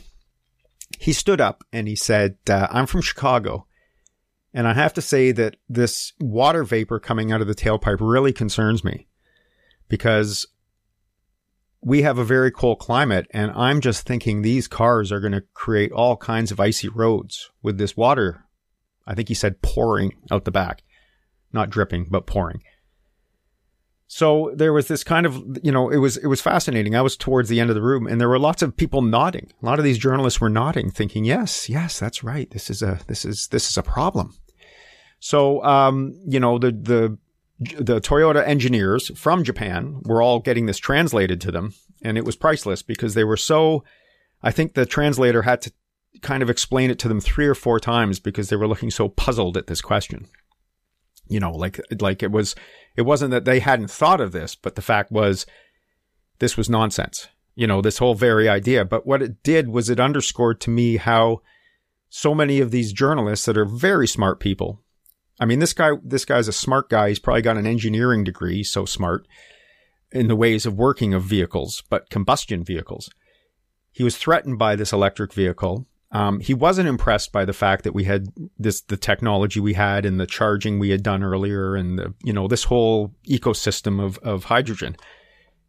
He 0.99 1.11
stood 1.11 1.41
up 1.41 1.63
and 1.73 1.87
he 1.87 1.95
said, 1.95 2.37
uh, 2.49 2.67
I'm 2.71 2.85
from 2.85 3.01
Chicago. 3.01 3.67
And 4.53 4.67
I 4.67 4.73
have 4.73 4.93
to 4.93 5.01
say 5.01 5.31
that 5.33 5.57
this 5.67 6.13
water 6.19 6.63
vapor 6.63 6.99
coming 6.99 7.31
out 7.31 7.41
of 7.41 7.47
the 7.47 7.55
tailpipe 7.55 7.97
really 7.99 8.31
concerns 8.31 8.83
me 8.83 9.07
because 9.89 10.47
we 11.81 12.01
have 12.01 12.17
a 12.17 12.23
very 12.23 12.51
cold 12.51 12.79
climate 12.79 13.27
and 13.31 13.51
I'm 13.51 13.81
just 13.81 14.05
thinking 14.05 14.41
these 14.41 14.67
cars 14.67 15.11
are 15.11 15.19
going 15.19 15.33
to 15.33 15.43
create 15.53 15.91
all 15.91 16.17
kinds 16.17 16.51
of 16.51 16.59
icy 16.59 16.87
roads 16.87 17.49
with 17.61 17.77
this 17.77 17.95
water. 17.95 18.45
I 19.05 19.13
think 19.13 19.27
he 19.27 19.33
said 19.33 19.61
pouring 19.61 20.13
out 20.31 20.45
the 20.45 20.51
back, 20.51 20.83
not 21.53 21.69
dripping, 21.69 22.07
but 22.09 22.25
pouring. 22.25 22.61
So 24.07 24.51
there 24.55 24.73
was 24.73 24.87
this 24.87 25.03
kind 25.03 25.25
of, 25.25 25.57
you 25.61 25.71
know, 25.71 25.89
it 25.89 25.97
was, 25.97 26.17
it 26.17 26.27
was 26.27 26.41
fascinating. 26.41 26.95
I 26.95 27.01
was 27.01 27.17
towards 27.17 27.49
the 27.49 27.59
end 27.59 27.69
of 27.69 27.75
the 27.75 27.81
room 27.81 28.07
and 28.07 28.19
there 28.19 28.29
were 28.29 28.39
lots 28.39 28.61
of 28.61 28.75
people 28.75 29.01
nodding. 29.01 29.51
A 29.61 29.65
lot 29.65 29.79
of 29.79 29.85
these 29.85 29.97
journalists 29.97 30.41
were 30.41 30.49
nodding, 30.49 30.89
thinking, 30.89 31.25
yes, 31.25 31.69
yes, 31.69 31.99
that's 31.99 32.23
right. 32.23 32.49
This 32.49 32.69
is 32.69 32.81
a, 32.81 32.99
this 33.07 33.25
is, 33.25 33.47
this 33.47 33.69
is 33.69 33.77
a 33.77 33.83
problem. 33.83 34.33
So, 35.19 35.63
um, 35.63 36.19
you 36.25 36.39
know, 36.39 36.57
the, 36.57 36.71
the, 36.71 37.17
the 37.59 37.99
Toyota 37.99 38.45
engineers 38.45 39.11
from 39.17 39.43
Japan 39.43 40.01
were 40.05 40.21
all 40.21 40.39
getting 40.39 40.67
this 40.67 40.77
translated 40.77 41.41
to 41.41 41.51
them, 41.51 41.73
and 42.01 42.17
it 42.17 42.25
was 42.25 42.35
priceless 42.35 42.81
because 42.81 43.13
they 43.13 43.23
were 43.23 43.37
so. 43.37 43.83
I 44.43 44.51
think 44.51 44.73
the 44.73 44.85
translator 44.85 45.41
had 45.41 45.61
to 45.63 45.71
kind 46.21 46.43
of 46.43 46.49
explain 46.49 46.91
it 46.91 46.99
to 46.99 47.07
them 47.07 47.19
three 47.19 47.47
or 47.47 47.55
four 47.55 47.79
times 47.79 48.19
because 48.19 48.49
they 48.49 48.55
were 48.55 48.67
looking 48.67 48.91
so 48.91 49.09
puzzled 49.09 49.57
at 49.57 49.67
this 49.67 49.81
question. 49.81 50.27
You 51.27 51.39
know, 51.39 51.51
like 51.51 51.79
like 51.99 52.21
it 52.21 52.31
was 52.31 52.55
it 52.95 53.01
wasn't 53.01 53.31
that 53.31 53.45
they 53.45 53.59
hadn't 53.59 53.91
thought 53.91 54.21
of 54.21 54.31
this, 54.31 54.55
but 54.55 54.75
the 54.75 54.81
fact 54.81 55.11
was 55.11 55.45
this 56.39 56.57
was 56.57 56.69
nonsense. 56.69 57.27
You 57.55 57.65
know, 57.65 57.81
this 57.81 57.97
whole 57.97 58.13
very 58.13 58.47
idea. 58.47 58.85
But 58.85 59.07
what 59.07 59.23
it 59.23 59.41
did 59.41 59.69
was 59.69 59.89
it 59.89 59.99
underscored 59.99 60.61
to 60.61 60.69
me 60.69 60.97
how 60.97 61.41
so 62.09 62.35
many 62.35 62.59
of 62.59 62.69
these 62.69 62.93
journalists 62.93 63.47
that 63.47 63.57
are 63.57 63.65
very 63.65 64.07
smart 64.07 64.39
people 64.39 64.79
I 65.39 65.45
mean, 65.45 65.59
this 65.59 65.73
guy, 65.73 65.91
this 66.03 66.25
guy's 66.25 66.47
a 66.47 66.53
smart 66.53 66.89
guy. 66.89 67.09
He's 67.09 67.19
probably 67.19 67.41
got 67.41 67.57
an 67.57 67.67
engineering 67.67 68.23
degree, 68.23 68.63
so 68.63 68.85
smart 68.85 69.27
in 70.11 70.27
the 70.27 70.35
ways 70.35 70.65
of 70.65 70.73
working 70.75 71.13
of 71.13 71.23
vehicles, 71.23 71.83
but 71.89 72.09
combustion 72.09 72.63
vehicles. 72.63 73.09
He 73.91 74.03
was 74.03 74.17
threatened 74.17 74.57
by 74.57 74.75
this 74.75 74.93
electric 74.93 75.33
vehicle. 75.33 75.85
Um, 76.11 76.39
he 76.39 76.53
wasn't 76.53 76.87
impressed 76.87 77.31
by 77.31 77.43
the 77.45 77.53
fact 77.53 77.83
that 77.83 77.93
we 77.93 78.05
had 78.05 78.27
this, 78.57 78.81
the 78.81 78.95
technology 78.95 79.59
we 79.59 79.73
had 79.73 80.05
and 80.05 80.19
the 80.19 80.25
charging 80.25 80.79
we 80.79 80.89
had 80.89 81.03
done 81.03 81.23
earlier 81.23 81.75
and 81.75 81.99
the, 81.99 82.13
you 82.23 82.31
know, 82.31 82.47
this 82.47 82.65
whole 82.65 83.13
ecosystem 83.27 84.03
of, 84.03 84.17
of 84.19 84.45
hydrogen. 84.45 84.95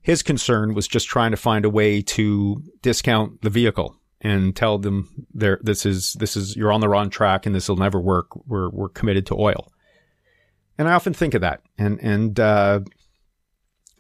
His 0.01 0.23
concern 0.23 0.75
was 0.75 0.87
just 0.87 1.09
trying 1.09 1.33
to 1.33 1.37
find 1.37 1.65
a 1.65 1.71
way 1.71 2.01
to 2.03 2.63
discount 2.83 3.43
the 3.43 3.51
vehicle 3.51 3.97
and 4.21 4.55
tell 4.55 4.79
them 4.79 5.27
there 5.33 5.61
this 5.63 5.87
is 5.87 6.15
this 6.15 6.37
is 6.37 6.57
you're 6.57 6.73
on 6.73 6.81
the 6.81 6.89
wrong 6.89 7.11
track 7.11 7.47
and 7.47 7.55
this 7.55 7.69
will 7.69 7.77
never 7.77 8.01
work. 8.01 8.29
We're 8.47 8.71
we're 8.71 8.89
committed 8.89 9.27
to 9.27 9.37
oil. 9.37 9.73
And 10.77 10.89
I 10.89 10.93
often 10.93 11.13
think 11.13 11.35
of 11.35 11.41
that, 11.41 11.63
and 11.77 11.99
and 12.01 12.39
uh, 12.39 12.81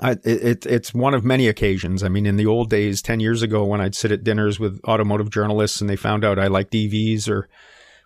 I, 0.00 0.12
it, 0.24 0.64
it's 0.64 0.94
one 0.94 1.14
of 1.14 1.24
many 1.24 1.48
occasions. 1.48 2.04
I 2.04 2.08
mean, 2.08 2.24
in 2.24 2.36
the 2.36 2.46
old 2.46 2.70
days, 2.70 3.02
ten 3.02 3.18
years 3.20 3.42
ago, 3.42 3.64
when 3.64 3.80
I'd 3.80 3.96
sit 3.96 4.12
at 4.12 4.22
dinners 4.22 4.60
with 4.60 4.80
automotive 4.84 5.30
journalists 5.30 5.80
and 5.80 5.90
they 5.90 5.96
found 5.96 6.24
out 6.24 6.38
I 6.38 6.46
liked 6.46 6.72
EVs 6.72 7.28
or 7.28 7.48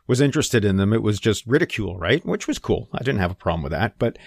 was 0.07 0.21
interested 0.21 0.65
in 0.65 0.79
them, 0.79 0.93
it 0.93 1.03
was 1.03 1.21
just 1.21 1.47
ridicule, 1.47 1.99
right? 1.99 2.25
Which 2.25 2.49
was 2.49 2.59
cool. 2.59 2.89
I 2.95 2.99
didn't 2.99 3.21
have 3.21 3.31
a 3.31 3.37
problem 3.37 3.63
with 3.63 3.73
that. 3.73 3.99
But 3.99 4.19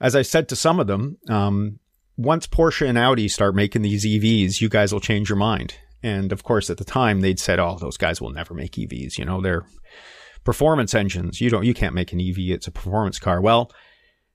as 0.00 0.16
I 0.16 0.22
said 0.22 0.48
to 0.48 0.56
some 0.56 0.80
of 0.80 0.86
them, 0.86 1.18
um, 1.28 1.78
once 2.16 2.46
Porsche 2.46 2.88
and 2.88 2.98
Audi 2.98 3.28
start 3.28 3.54
making 3.54 3.82
these 3.82 4.04
EVs, 4.04 4.60
you 4.60 4.68
guys 4.68 4.92
will 4.92 5.00
change 5.00 5.28
your 5.28 5.36
mind. 5.36 5.74
And 6.06 6.30
of 6.30 6.44
course, 6.44 6.70
at 6.70 6.76
the 6.76 6.84
time, 6.84 7.20
they'd 7.20 7.40
said, 7.40 7.58
"Oh, 7.58 7.78
those 7.80 7.96
guys 7.96 8.20
will 8.20 8.30
never 8.30 8.54
make 8.54 8.78
EVs. 8.78 9.18
You 9.18 9.24
know, 9.24 9.40
they're 9.40 9.66
performance 10.44 10.94
engines. 10.94 11.40
You 11.40 11.50
don't, 11.50 11.64
you 11.64 11.74
can't 11.74 11.96
make 11.96 12.12
an 12.12 12.20
EV. 12.20 12.36
It's 12.38 12.68
a 12.68 12.70
performance 12.70 13.18
car." 13.18 13.40
Well, 13.40 13.72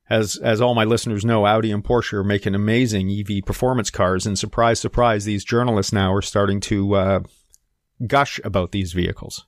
as 0.09 0.35
as 0.35 0.59
all 0.59 0.75
my 0.75 0.83
listeners 0.83 1.23
know, 1.23 1.45
Audi 1.45 1.71
and 1.71 1.81
Porsche 1.81 2.11
are 2.11 2.25
making 2.25 2.55
amazing 2.55 3.09
EV 3.09 3.45
performance 3.45 3.89
cars, 3.89 4.25
and 4.25 4.37
surprise, 4.37 4.81
surprise, 4.81 5.23
these 5.23 5.45
journalists 5.45 5.93
now 5.93 6.13
are 6.13 6.21
starting 6.21 6.59
to 6.59 6.93
uh, 6.95 7.19
gush 8.05 8.41
about 8.43 8.73
these 8.73 8.91
vehicles. 8.91 9.45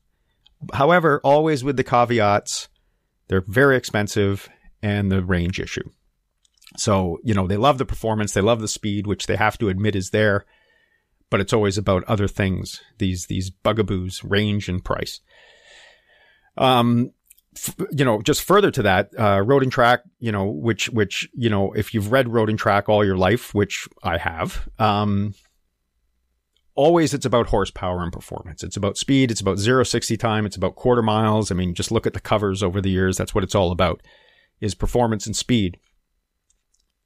However, 0.73 1.19
always 1.25 1.61
with 1.61 1.75
the 1.75 1.83
caveats, 1.83 2.69
they're 3.27 3.43
very 3.45 3.75
expensive 3.75 4.47
and 4.81 5.11
the 5.11 5.25
range 5.25 5.59
issue. 5.59 5.89
So, 6.77 7.19
you 7.21 7.33
know, 7.33 7.47
they 7.47 7.57
love 7.57 7.79
the 7.79 7.85
performance, 7.85 8.33
they 8.33 8.39
love 8.39 8.61
the 8.61 8.69
speed, 8.69 9.07
which 9.07 9.27
they 9.27 9.35
have 9.35 9.57
to 9.57 9.67
admit 9.67 9.97
is 9.97 10.11
there 10.11 10.45
but 11.33 11.41
it's 11.41 11.51
always 11.51 11.79
about 11.79 12.03
other 12.03 12.27
things. 12.27 12.79
These 12.99 13.25
these 13.25 13.49
bugaboos, 13.49 14.23
range 14.23 14.69
and 14.69 14.85
price. 14.85 15.19
Um, 16.57 17.09
f- 17.55 17.75
you 17.91 18.05
know, 18.05 18.21
just 18.21 18.43
further 18.43 18.69
to 18.69 18.83
that, 18.83 19.09
uh, 19.17 19.41
Road 19.41 19.63
and 19.63 19.71
Track, 19.71 20.01
you 20.19 20.31
know, 20.31 20.45
which 20.45 20.91
which 20.91 21.27
you 21.33 21.49
know, 21.49 21.71
if 21.71 21.91
you've 21.91 22.11
read 22.11 22.29
Road 22.29 22.51
and 22.51 22.59
Track 22.59 22.87
all 22.87 23.03
your 23.03 23.17
life, 23.17 23.51
which 23.55 23.87
I 24.03 24.19
have, 24.19 24.69
um, 24.77 25.33
always 26.75 27.15
it's 27.15 27.25
about 27.25 27.47
horsepower 27.47 28.03
and 28.03 28.13
performance. 28.13 28.61
It's 28.61 28.77
about 28.77 28.99
speed. 28.99 29.31
It's 29.31 29.41
about 29.41 29.57
zero 29.57 29.83
sixty 29.83 30.17
time. 30.17 30.45
It's 30.45 30.55
about 30.55 30.75
quarter 30.75 31.01
miles. 31.01 31.49
I 31.49 31.55
mean, 31.55 31.73
just 31.73 31.91
look 31.91 32.05
at 32.05 32.13
the 32.13 32.19
covers 32.19 32.61
over 32.61 32.79
the 32.79 32.91
years. 32.91 33.17
That's 33.17 33.33
what 33.33 33.43
it's 33.43 33.55
all 33.55 33.71
about, 33.71 34.03
is 34.61 34.75
performance 34.75 35.25
and 35.25 35.35
speed. 35.35 35.79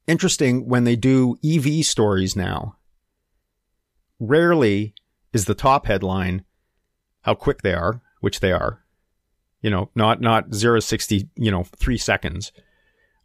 interesting 0.06 0.68
when 0.68 0.84
they 0.84 0.98
do 0.98 1.38
EV 1.46 1.86
stories 1.86 2.36
now. 2.36 2.76
Rarely 4.20 4.94
is 5.34 5.46
the 5.46 5.56
top 5.56 5.86
headline 5.86 6.44
how 7.22 7.36
quick 7.36 7.62
they 7.62 7.74
are, 7.74 8.02
which 8.22 8.40
they 8.40 8.52
are. 8.52 8.84
You 9.62 9.70
know, 9.70 9.90
not 9.96 10.22
not 10.22 10.54
zero 10.54 10.80
sixty, 10.80 11.30
you 11.36 11.52
know, 11.52 11.64
three 11.78 11.98
seconds. 11.98 12.52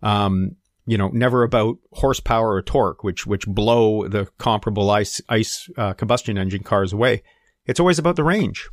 Um, 0.03 0.57
you 0.87 0.99
know, 0.99 1.09
never 1.09 1.43
about 1.43 1.79
horsepower 1.93 2.55
or 2.55 2.63
torque, 2.63 3.05
which 3.05 3.27
which 3.27 3.47
blow 3.47 4.09
the 4.09 4.27
comparable 4.39 4.91
ice 4.91 5.21
ice 5.29 5.69
uh, 5.77 5.93
combustion 5.93 6.37
engine 6.37 6.63
cars 6.63 6.93
away. 6.93 7.23
It's 7.67 7.79
always 7.79 7.99
about 7.99 8.17
the 8.17 8.25
range, 8.25 8.69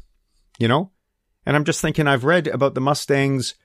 you 0.58 0.68
know. 0.68 0.92
And 1.46 1.56
I'm 1.56 1.66
just 1.66 1.82
thinking, 1.82 2.08
I've 2.08 2.26
read 2.26 2.48
about 2.48 2.76
the 2.76 2.82
Mustangs, 2.82 3.56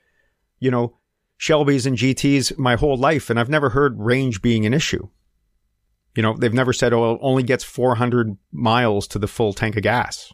you 0.59 0.71
know, 0.71 0.99
Shelbys 1.39 1.87
and 1.87 1.97
GTs 1.97 2.59
my 2.59 2.77
whole 2.77 2.97
life, 2.97 3.31
and 3.31 3.41
I've 3.41 3.49
never 3.49 3.71
heard 3.71 3.99
range 3.99 4.43
being 4.43 4.67
an 4.67 4.75
issue. 4.75 5.09
You 6.15 6.23
know, 6.23 6.37
they've 6.37 6.55
never 6.55 6.73
said, 6.73 6.93
oh, 6.93 7.15
it 7.15 7.19
only 7.23 7.43
gets 7.43 7.65
400 7.65 8.37
miles 8.53 9.09
to 9.09 9.19
the 9.19 9.27
full 9.27 9.53
tank 9.53 9.77
of 9.77 9.83
gas. 9.83 10.33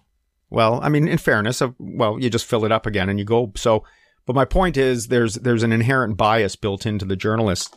Well, 0.51 0.81
I 0.83 0.88
mean, 0.88 1.09
in 1.09 1.19
fairness, 1.19 1.62
well, 1.79 2.19
you 2.19 2.29
just 2.29 2.45
fill 2.45 2.64
it 2.64 2.73
up 2.73 2.87
again 2.87 3.09
and 3.09 3.19
you 3.19 3.25
go. 3.25 3.53
So, 3.57 3.85
but 4.27 4.37
my 4.37 4.45
point 4.45 4.77
is, 4.77 5.09
there's 5.09 5.37
there's 5.37 5.62
an 5.62 5.73
inherent 5.73 6.16
bias 6.16 6.57
built 6.57 6.87
into 6.87 7.05
the 7.05 7.16
journalist 7.16 7.75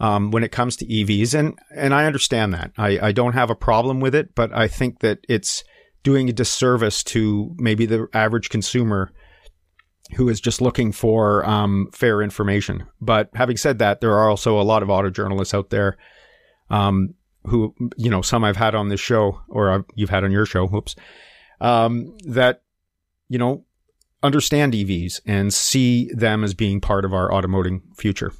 um, 0.00 0.30
when 0.30 0.42
it 0.42 0.50
comes 0.50 0.76
to 0.76 0.86
EVs, 0.86 1.38
and 1.38 1.58
and 1.74 1.94
I 1.94 2.06
understand 2.06 2.54
that. 2.54 2.72
I 2.76 2.98
I 2.98 3.12
don't 3.12 3.34
have 3.34 3.50
a 3.50 3.54
problem 3.54 4.00
with 4.00 4.14
it, 4.14 4.34
but 4.34 4.52
I 4.52 4.66
think 4.66 5.00
that 5.00 5.18
it's 5.28 5.62
doing 6.02 6.28
a 6.28 6.32
disservice 6.32 7.04
to 7.04 7.54
maybe 7.58 7.84
the 7.86 8.08
average 8.14 8.48
consumer 8.48 9.12
who 10.16 10.28
is 10.28 10.40
just 10.40 10.60
looking 10.60 10.90
for 10.90 11.46
um, 11.48 11.88
fair 11.92 12.22
information. 12.22 12.86
But 13.00 13.28
having 13.34 13.58
said 13.58 13.78
that, 13.78 14.00
there 14.00 14.16
are 14.16 14.28
also 14.28 14.58
a 14.58 14.62
lot 14.62 14.82
of 14.82 14.90
auto 14.90 15.10
journalists 15.10 15.54
out 15.54 15.70
there 15.70 15.96
um, 16.70 17.14
who, 17.44 17.74
you 17.96 18.10
know, 18.10 18.22
some 18.22 18.44
I've 18.44 18.56
had 18.56 18.74
on 18.74 18.88
this 18.88 19.00
show 19.00 19.40
or 19.48 19.70
I've, 19.70 19.84
you've 19.94 20.10
had 20.10 20.24
on 20.24 20.30
your 20.30 20.46
show, 20.46 20.66
whoops, 20.66 20.94
um, 21.60 22.16
that, 22.24 22.62
you 23.28 23.38
know, 23.38 23.64
understand 24.22 24.74
EVs 24.74 25.20
and 25.26 25.52
see 25.52 26.10
them 26.12 26.44
as 26.44 26.54
being 26.54 26.80
part 26.80 27.04
of 27.04 27.14
our 27.14 27.32
automotive 27.32 27.80
future. 27.96 28.32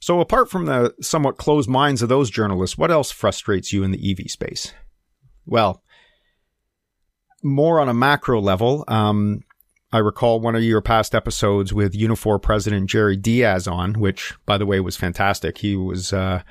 So, 0.00 0.20
apart 0.20 0.50
from 0.50 0.66
the 0.66 0.94
somewhat 1.00 1.38
closed 1.38 1.68
minds 1.68 2.02
of 2.02 2.10
those 2.10 2.28
journalists, 2.28 2.76
what 2.76 2.90
else 2.90 3.10
frustrates 3.10 3.72
you 3.72 3.84
in 3.84 3.90
the 3.90 4.10
EV 4.10 4.30
space? 4.30 4.74
Well, 5.46 5.82
more 7.42 7.80
on 7.80 7.88
a 7.88 7.94
macro 7.94 8.40
level, 8.40 8.84
um, 8.88 9.40
I 9.94 9.98
recall 9.98 10.40
one 10.40 10.56
of 10.56 10.64
your 10.64 10.80
past 10.80 11.14
episodes 11.14 11.72
with 11.72 11.94
Unifor 11.94 12.42
President 12.42 12.90
Jerry 12.90 13.16
Dias 13.16 13.68
on, 13.68 13.94
which, 13.94 14.34
by 14.44 14.58
the 14.58 14.66
way, 14.66 14.80
was 14.80 14.96
fantastic. 14.96 15.58
He 15.58 15.76
was, 15.76 16.12
uh, 16.12 16.42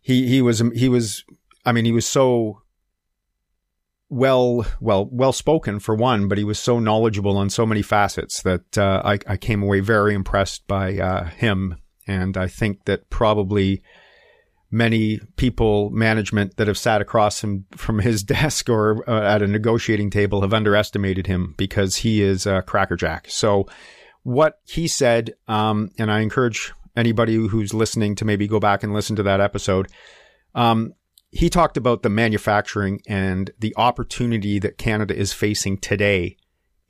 he 0.00 0.26
he 0.26 0.42
was 0.42 0.60
he 0.74 0.88
was, 0.88 1.24
I 1.64 1.70
mean, 1.70 1.84
he 1.84 1.92
was 1.92 2.06
so 2.06 2.62
well, 4.08 4.66
well, 4.80 5.08
well 5.12 5.32
spoken 5.32 5.78
for 5.78 5.94
one, 5.94 6.26
but 6.26 6.36
he 6.36 6.42
was 6.42 6.58
so 6.58 6.80
knowledgeable 6.80 7.36
on 7.36 7.50
so 7.50 7.64
many 7.64 7.82
facets 7.82 8.42
that 8.42 8.76
uh, 8.76 9.00
I, 9.04 9.20
I 9.28 9.36
came 9.36 9.62
away 9.62 9.78
very 9.78 10.12
impressed 10.12 10.66
by 10.66 10.98
uh, 10.98 11.26
him 11.26 11.76
and 12.04 12.36
I 12.36 12.48
think 12.48 12.84
that 12.86 13.10
probably 13.10 13.80
many 14.74 15.20
people, 15.36 15.88
management 15.90 16.56
that 16.56 16.66
have 16.66 16.76
sat 16.76 17.00
across 17.00 17.42
him 17.42 17.64
from 17.70 18.00
his 18.00 18.22
desk 18.36 18.68
or 18.68 19.08
uh, 19.08 19.22
at 19.22 19.42
a 19.42 19.46
negotiating 19.46 20.10
table 20.10 20.42
have 20.42 20.52
underestimated 20.52 21.26
him 21.26 21.54
because 21.56 21.96
he 21.96 22.20
is 22.20 22.44
a 22.44 22.62
crackerjack. 22.62 23.26
So 23.28 23.68
what 24.24 24.60
he 24.64 24.88
said, 24.88 25.34
um, 25.48 25.90
and 25.98 26.10
I 26.10 26.20
encourage 26.20 26.72
anybody 26.96 27.34
who's 27.34 27.72
listening 27.72 28.16
to 28.16 28.24
maybe 28.24 28.46
go 28.46 28.60
back 28.60 28.82
and 28.82 28.92
listen 28.92 29.16
to 29.16 29.22
that 29.22 29.40
episode. 29.40 29.88
Um, 30.54 30.94
he 31.30 31.50
talked 31.50 31.76
about 31.76 32.02
the 32.02 32.10
manufacturing 32.10 33.00
and 33.08 33.50
the 33.58 33.74
opportunity 33.76 34.58
that 34.60 34.78
Canada 34.78 35.16
is 35.16 35.32
facing 35.32 35.78
today 35.78 36.36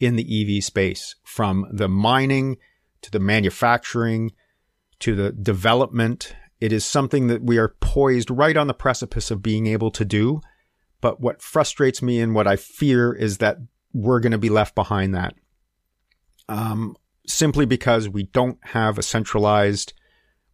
in 0.01 0.17
the 0.17 0.57
EV 0.59 0.63
space 0.63 1.17
from 1.25 1.67
the 1.71 1.89
mining 1.89 2.57
to 3.03 3.11
the 3.11 3.21
manufacturing 3.21 4.33
to 5.01 5.15
the 5.15 5.33
development. 5.33 6.35
It 6.61 6.73
is 6.73 6.85
something 6.85 7.27
that 7.27 7.43
we 7.43 7.59
are 7.59 7.75
poised 7.81 8.31
right 8.31 8.57
on 8.57 8.67
the 8.67 8.75
precipice 8.75 9.31
of 9.31 9.43
being 9.43 9.67
able 9.67 9.91
to 9.93 10.05
do. 10.05 10.41
But 11.01 11.21
what 11.21 11.43
frustrates 11.43 12.01
me 12.01 12.21
and 12.21 12.35
what 12.35 12.47
I 12.47 12.57
fear 12.57 13.13
is 13.13 13.39
that 13.39 13.59
we're 13.93 14.21
going 14.21 14.33
to 14.33 14.39
be 14.39 14.49
left 14.49 14.75
behind 14.75 15.15
that. 15.15 15.35
Um, 16.49 16.97
simply 17.27 17.67
because 17.67 18.09
we 18.09 18.25
don't 18.25 18.59
have 18.69 18.99
a 18.99 19.03
centralized, 19.03 19.93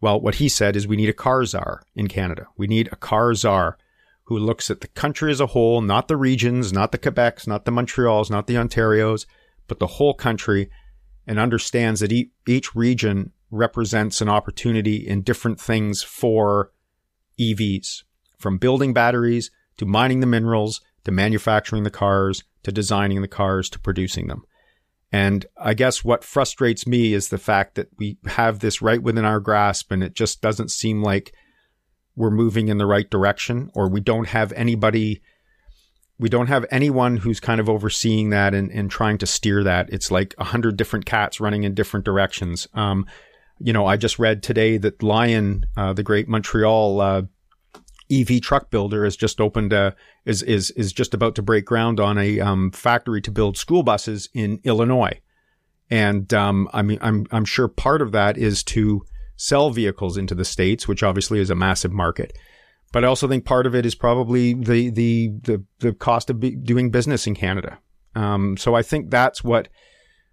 well, 0.00 0.20
what 0.20 0.36
he 0.36 0.48
said 0.48 0.76
is 0.76 0.86
we 0.86 0.96
need 0.96 1.08
a 1.08 1.14
car 1.14 1.44
czar 1.44 1.82
in 1.94 2.08
Canada. 2.08 2.46
We 2.56 2.66
need 2.66 2.88
a 2.92 2.96
car 2.96 3.34
czar 3.34 3.78
who 4.24 4.38
looks 4.38 4.70
at 4.70 4.80
the 4.80 4.88
country 4.88 5.32
as 5.32 5.40
a 5.40 5.46
whole, 5.46 5.80
not 5.80 6.08
the 6.08 6.16
regions, 6.16 6.72
not 6.72 6.92
the 6.92 6.98
Quebecs, 6.98 7.46
not 7.46 7.64
the 7.64 7.72
Montreals, 7.72 8.30
not 8.30 8.46
the 8.46 8.54
Ontarios, 8.54 9.26
but 9.66 9.80
the 9.80 9.86
whole 9.86 10.14
country 10.14 10.70
and 11.26 11.38
understands 11.38 12.00
that 12.00 12.12
each 12.46 12.74
region 12.74 13.32
represents 13.50 14.20
an 14.20 14.28
opportunity 14.28 14.96
in 14.96 15.22
different 15.22 15.60
things 15.60 16.02
for 16.02 16.72
EVs, 17.38 18.04
from 18.38 18.58
building 18.58 18.92
batteries 18.92 19.50
to 19.76 19.86
mining 19.86 20.20
the 20.20 20.26
minerals 20.26 20.80
to 21.04 21.10
manufacturing 21.10 21.82
the 21.82 21.90
cars 21.90 22.44
to 22.62 22.72
designing 22.72 23.22
the 23.22 23.28
cars 23.28 23.70
to 23.70 23.78
producing 23.78 24.28
them. 24.28 24.44
And 25.12 25.46
I 25.56 25.74
guess 25.74 26.04
what 26.04 26.22
frustrates 26.22 26.86
me 26.86 27.14
is 27.14 27.28
the 27.28 27.38
fact 27.38 27.74
that 27.74 27.88
we 27.98 28.18
have 28.26 28.60
this 28.60 28.80
right 28.80 29.02
within 29.02 29.24
our 29.24 29.40
grasp 29.40 29.90
and 29.90 30.04
it 30.04 30.14
just 30.14 30.40
doesn't 30.40 30.70
seem 30.70 31.02
like 31.02 31.32
we're 32.14 32.30
moving 32.30 32.68
in 32.68 32.78
the 32.78 32.86
right 32.86 33.08
direction 33.10 33.70
or 33.74 33.88
we 33.88 34.00
don't 34.00 34.28
have 34.28 34.52
anybody 34.52 35.20
we 36.18 36.28
don't 36.28 36.48
have 36.48 36.66
anyone 36.70 37.16
who's 37.16 37.40
kind 37.40 37.62
of 37.62 37.68
overseeing 37.70 38.28
that 38.28 38.52
and, 38.54 38.70
and 38.70 38.90
trying 38.90 39.16
to 39.16 39.26
steer 39.26 39.64
that. 39.64 39.88
It's 39.90 40.10
like 40.10 40.34
a 40.36 40.44
hundred 40.44 40.76
different 40.76 41.06
cats 41.06 41.40
running 41.40 41.64
in 41.64 41.72
different 41.72 42.04
directions. 42.04 42.68
Um, 42.74 43.06
you 43.60 43.72
know, 43.72 43.86
I 43.86 43.96
just 43.96 44.18
read 44.18 44.42
today 44.42 44.78
that 44.78 45.02
Lion, 45.02 45.66
uh, 45.76 45.92
the 45.92 46.02
great 46.02 46.28
Montreal 46.28 47.00
uh, 47.00 47.22
EV 48.10 48.40
truck 48.40 48.70
builder, 48.70 49.04
has 49.04 49.16
just 49.16 49.40
opened 49.40 49.72
a 49.72 49.94
is 50.24 50.42
is 50.42 50.70
is 50.72 50.92
just 50.92 51.14
about 51.14 51.34
to 51.36 51.42
break 51.42 51.66
ground 51.66 52.00
on 52.00 52.18
a 52.18 52.40
um, 52.40 52.70
factory 52.72 53.20
to 53.20 53.30
build 53.30 53.56
school 53.56 53.82
buses 53.82 54.28
in 54.32 54.60
Illinois, 54.64 55.20
and 55.90 56.32
um, 56.32 56.68
I 56.72 56.82
mean, 56.82 56.98
I'm 57.02 57.26
I'm 57.30 57.44
sure 57.44 57.68
part 57.68 58.00
of 58.00 58.12
that 58.12 58.38
is 58.38 58.64
to 58.64 59.04
sell 59.36 59.70
vehicles 59.70 60.16
into 60.16 60.34
the 60.34 60.44
states, 60.44 60.88
which 60.88 61.02
obviously 61.02 61.38
is 61.38 61.50
a 61.50 61.54
massive 61.54 61.92
market. 61.92 62.36
But 62.92 63.04
I 63.04 63.08
also 63.08 63.28
think 63.28 63.44
part 63.44 63.66
of 63.66 63.74
it 63.74 63.84
is 63.86 63.94
probably 63.94 64.54
the 64.54 64.90
the 64.90 65.28
the, 65.42 65.64
the 65.80 65.92
cost 65.92 66.30
of 66.30 66.40
doing 66.64 66.90
business 66.90 67.26
in 67.26 67.34
Canada. 67.34 67.78
Um, 68.14 68.56
so 68.56 68.74
I 68.74 68.82
think 68.82 69.10
that's 69.10 69.44
what 69.44 69.68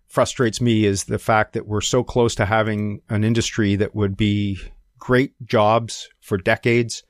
frustrates 0.08 0.62
me 0.62 0.86
is 0.86 1.06
the 1.06 1.20
fact 1.20 1.54
that 1.54 1.68
we're 1.68 1.82
so 1.82 2.04
close 2.04 2.36
to 2.36 2.46
having 2.46 3.02
an 3.10 3.24
industry 3.24 3.76
that 3.76 3.96
would 3.96 4.16
be 4.16 4.58
great 4.98 5.34
jobs 5.46 6.10
for 6.22 6.38
decades 6.38 7.04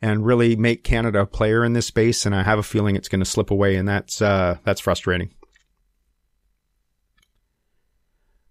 and 0.00 0.24
really 0.24 0.56
make 0.56 0.84
Canada 0.84 1.20
a 1.20 1.26
player 1.26 1.64
in 1.64 1.72
this 1.72 1.86
space. 1.86 2.24
And 2.24 2.34
I 2.34 2.42
have 2.42 2.58
a 2.58 2.62
feeling 2.62 2.96
it's 2.96 3.08
going 3.08 3.20
to 3.20 3.26
slip 3.26 3.50
away, 3.50 3.76
and 3.76 3.88
that's 3.88 4.22
uh, 4.22 4.58
that's 4.64 4.80
frustrating. 4.80 5.34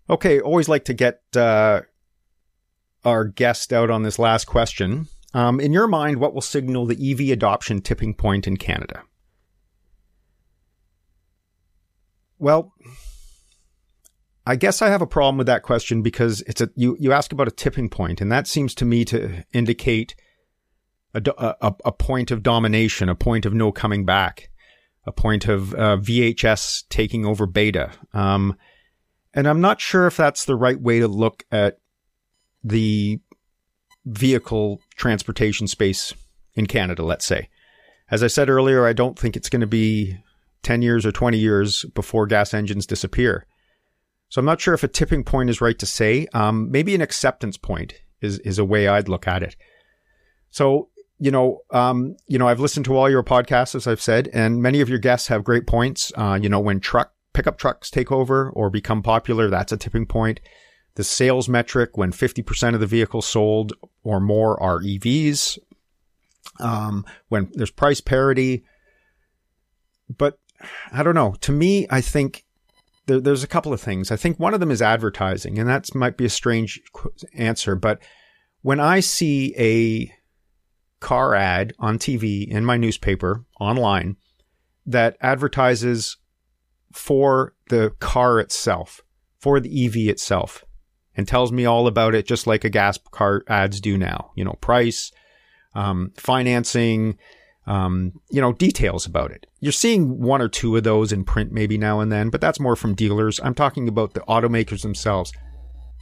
Okay, 0.10 0.40
always 0.40 0.70
like 0.70 0.86
to 0.86 0.94
get 0.94 1.22
uh, 1.36 1.82
our 3.04 3.26
guest 3.26 3.74
out 3.74 3.90
on 3.90 4.04
this 4.04 4.20
last 4.20 4.46
question. 4.46 5.08
Um, 5.34 5.60
in 5.60 5.74
your 5.74 5.88
mind, 5.88 6.20
what 6.20 6.34
will 6.34 6.42
signal 6.42 6.86
the 6.86 7.12
EV 7.12 7.32
adoption 7.32 7.82
tipping 7.82 8.14
point 8.14 8.48
in 8.48 8.58
Canada? 8.58 9.04
Well, 12.40 12.74
I 14.48 14.56
guess 14.56 14.82
I 14.82 14.88
have 14.88 15.02
a 15.02 15.08
problem 15.08 15.38
with 15.38 15.48
that 15.48 15.64
question 15.64 16.02
because 16.02 16.40
it's 16.48 16.62
a 16.62 16.70
you 16.74 16.96
you 17.02 17.12
ask 17.12 17.34
about 17.34 17.50
a 17.50 17.52
tipping 17.52 17.90
point, 17.90 18.22
and 18.22 18.32
that 18.32 18.48
seems 18.48 18.74
to 18.76 18.86
me 18.86 19.04
to 19.04 19.44
indicate 19.52 20.16
a, 21.14 21.22
a, 21.38 21.76
a 21.84 21.92
point 21.92 22.32
of 22.32 22.44
domination, 22.44 23.10
a 23.10 23.16
point 23.16 23.46
of 23.46 23.54
no 23.54 23.74
coming 23.74 24.06
back, 24.06 24.50
a 25.06 25.12
point 25.12 25.50
of 25.50 25.74
uh, 25.74 25.98
VHS 25.98 26.88
taking 26.88 27.26
over 27.26 27.46
beta. 27.46 27.92
Um, 28.14 28.56
and 29.34 29.50
I'm 29.50 29.60
not 29.60 29.82
sure 29.82 30.08
if 30.08 30.16
that's 30.16 30.46
the 30.46 30.56
right 30.56 30.80
way 30.80 31.00
to 31.00 31.10
look 31.10 31.46
at 31.52 31.80
the 32.64 33.20
vehicle 34.06 34.80
transportation 34.96 35.68
space 35.68 36.14
in 36.54 36.68
Canada. 36.68 37.04
Let's 37.04 37.26
say, 37.26 37.50
as 38.10 38.24
I 38.24 38.28
said 38.28 38.50
earlier, 38.50 38.88
I 38.88 38.94
don't 38.94 39.20
think 39.20 39.36
it's 39.36 39.50
going 39.50 39.60
to 39.60 39.68
be 39.68 40.18
10 40.64 40.82
years 40.82 41.06
or 41.06 41.12
20 41.12 41.38
years 41.38 41.84
before 41.94 42.28
gas 42.28 42.54
engines 42.54 42.88
disappear. 42.88 43.46
So 44.30 44.40
I'm 44.40 44.46
not 44.46 44.60
sure 44.60 44.74
if 44.74 44.84
a 44.84 44.88
tipping 44.88 45.24
point 45.24 45.50
is 45.50 45.62
right 45.62 45.78
to 45.80 45.86
say. 45.86 46.28
Um, 46.34 46.70
maybe 46.72 46.94
an 46.96 47.02
acceptance 47.02 47.58
point 47.58 47.94
is 48.22 48.40
is 48.40 48.60
a 48.60 48.66
way 48.66 48.88
I'd 48.88 49.10
look 49.10 49.28
at 49.28 49.44
it. 49.44 49.56
So 50.50 50.90
you 51.20 51.32
know, 51.32 51.62
um, 51.72 52.16
you 52.28 52.38
know, 52.38 52.48
I've 52.48 52.60
listened 52.60 52.86
to 52.86 52.96
all 52.96 53.10
your 53.10 53.24
podcasts, 53.24 53.74
as 53.74 53.88
I've 53.88 54.02
said, 54.02 54.30
and 54.34 54.62
many 54.62 54.82
of 54.82 54.90
your 54.90 55.00
guests 55.00 55.30
have 55.30 55.44
great 55.44 55.66
points. 55.66 56.12
Uh, 56.16 56.38
you 56.40 56.48
know, 56.48 56.60
when 56.60 56.80
truck 56.80 57.12
pickup 57.34 57.58
trucks 57.58 57.90
take 57.90 58.12
over 58.12 58.52
or 58.52 58.70
become 58.70 59.02
popular, 59.02 59.50
that's 59.50 59.72
a 59.72 59.78
tipping 59.78 60.06
point. 60.06 60.40
the 60.98 61.04
sales 61.04 61.48
metric 61.48 61.96
when 61.96 62.12
50% 62.12 62.74
of 62.74 62.80
the 62.80 62.88
vehicles 62.88 63.28
sold 63.28 63.72
or 64.04 64.20
more 64.20 64.62
are 64.62 64.82
EVs, 64.82 65.60
um, 66.60 67.06
when 67.30 67.52
there's 67.54 67.70
price 67.70 68.02
parity. 68.02 68.64
But 70.10 70.40
I 70.92 71.04
don't 71.04 71.14
know. 71.14 71.36
To 71.42 71.52
me, 71.52 71.86
I 71.92 72.02
think 72.02 72.46
there, 73.08 73.20
there's 73.20 73.44
a 73.44 73.48
couple 73.48 73.74
of 73.74 73.82
things. 73.82 74.12
I 74.12 74.16
think 74.16 74.40
one 74.40 74.54
of 74.54 74.60
them 74.60 74.72
is 74.72 74.82
advertising, 74.82 75.58
and 75.58 75.68
that 75.68 75.94
might 75.96 76.18
be 76.18 76.26
a 76.26 76.30
strange 76.30 76.82
answer, 77.34 77.76
but 77.76 78.00
when 78.62 78.80
I 78.80 79.00
see 79.00 79.56
a 79.58 80.14
car 81.00 81.34
ad 81.34 81.74
on 81.80 81.98
TV, 81.98 82.48
in 82.48 82.66
my 82.66 82.78
newspaper, 82.78 83.46
online, 83.60 84.18
that 84.86 85.18
advertises 85.22 86.18
for 86.92 87.54
the 87.70 87.92
car 88.00 88.40
itself, 88.40 89.02
for 89.40 89.60
the 89.60 89.86
EV 89.86 90.10
itself, 90.10 90.66
and 91.16 91.28
tells 91.28 91.52
me 91.52 91.66
all 91.66 91.88
about 91.88 92.16
it, 92.16 92.28
just 92.28 92.48
like 92.48 92.64
a 92.64 92.70
gas 92.70 93.00
car 93.12 93.44
ads 93.48 93.80
do 93.80 93.98
now. 93.98 94.32
You 94.36 94.46
know, 94.46 94.58
price, 94.60 95.12
um, 95.76 96.12
financing, 96.18 97.18
um, 97.68 98.14
you 98.32 98.40
know, 98.42 98.54
details 98.54 99.06
about 99.06 99.32
it. 99.32 99.46
You're 99.60 99.74
seeing 99.74 100.22
one 100.22 100.42
or 100.42 100.48
two 100.48 100.76
of 100.78 100.84
those 100.84 101.12
in 101.12 101.26
print 101.26 101.52
maybe 101.52 101.78
now 101.78 102.00
and 102.00 102.12
then, 102.12 102.30
but 102.30 102.40
that's 102.40 102.60
more 102.60 102.78
from 102.78 102.96
dealers. 102.96 103.40
I'm 103.44 103.54
talking 103.54 103.88
about 103.88 104.14
the 104.14 104.22
automakers 104.22 104.82
themselves. 104.82 105.34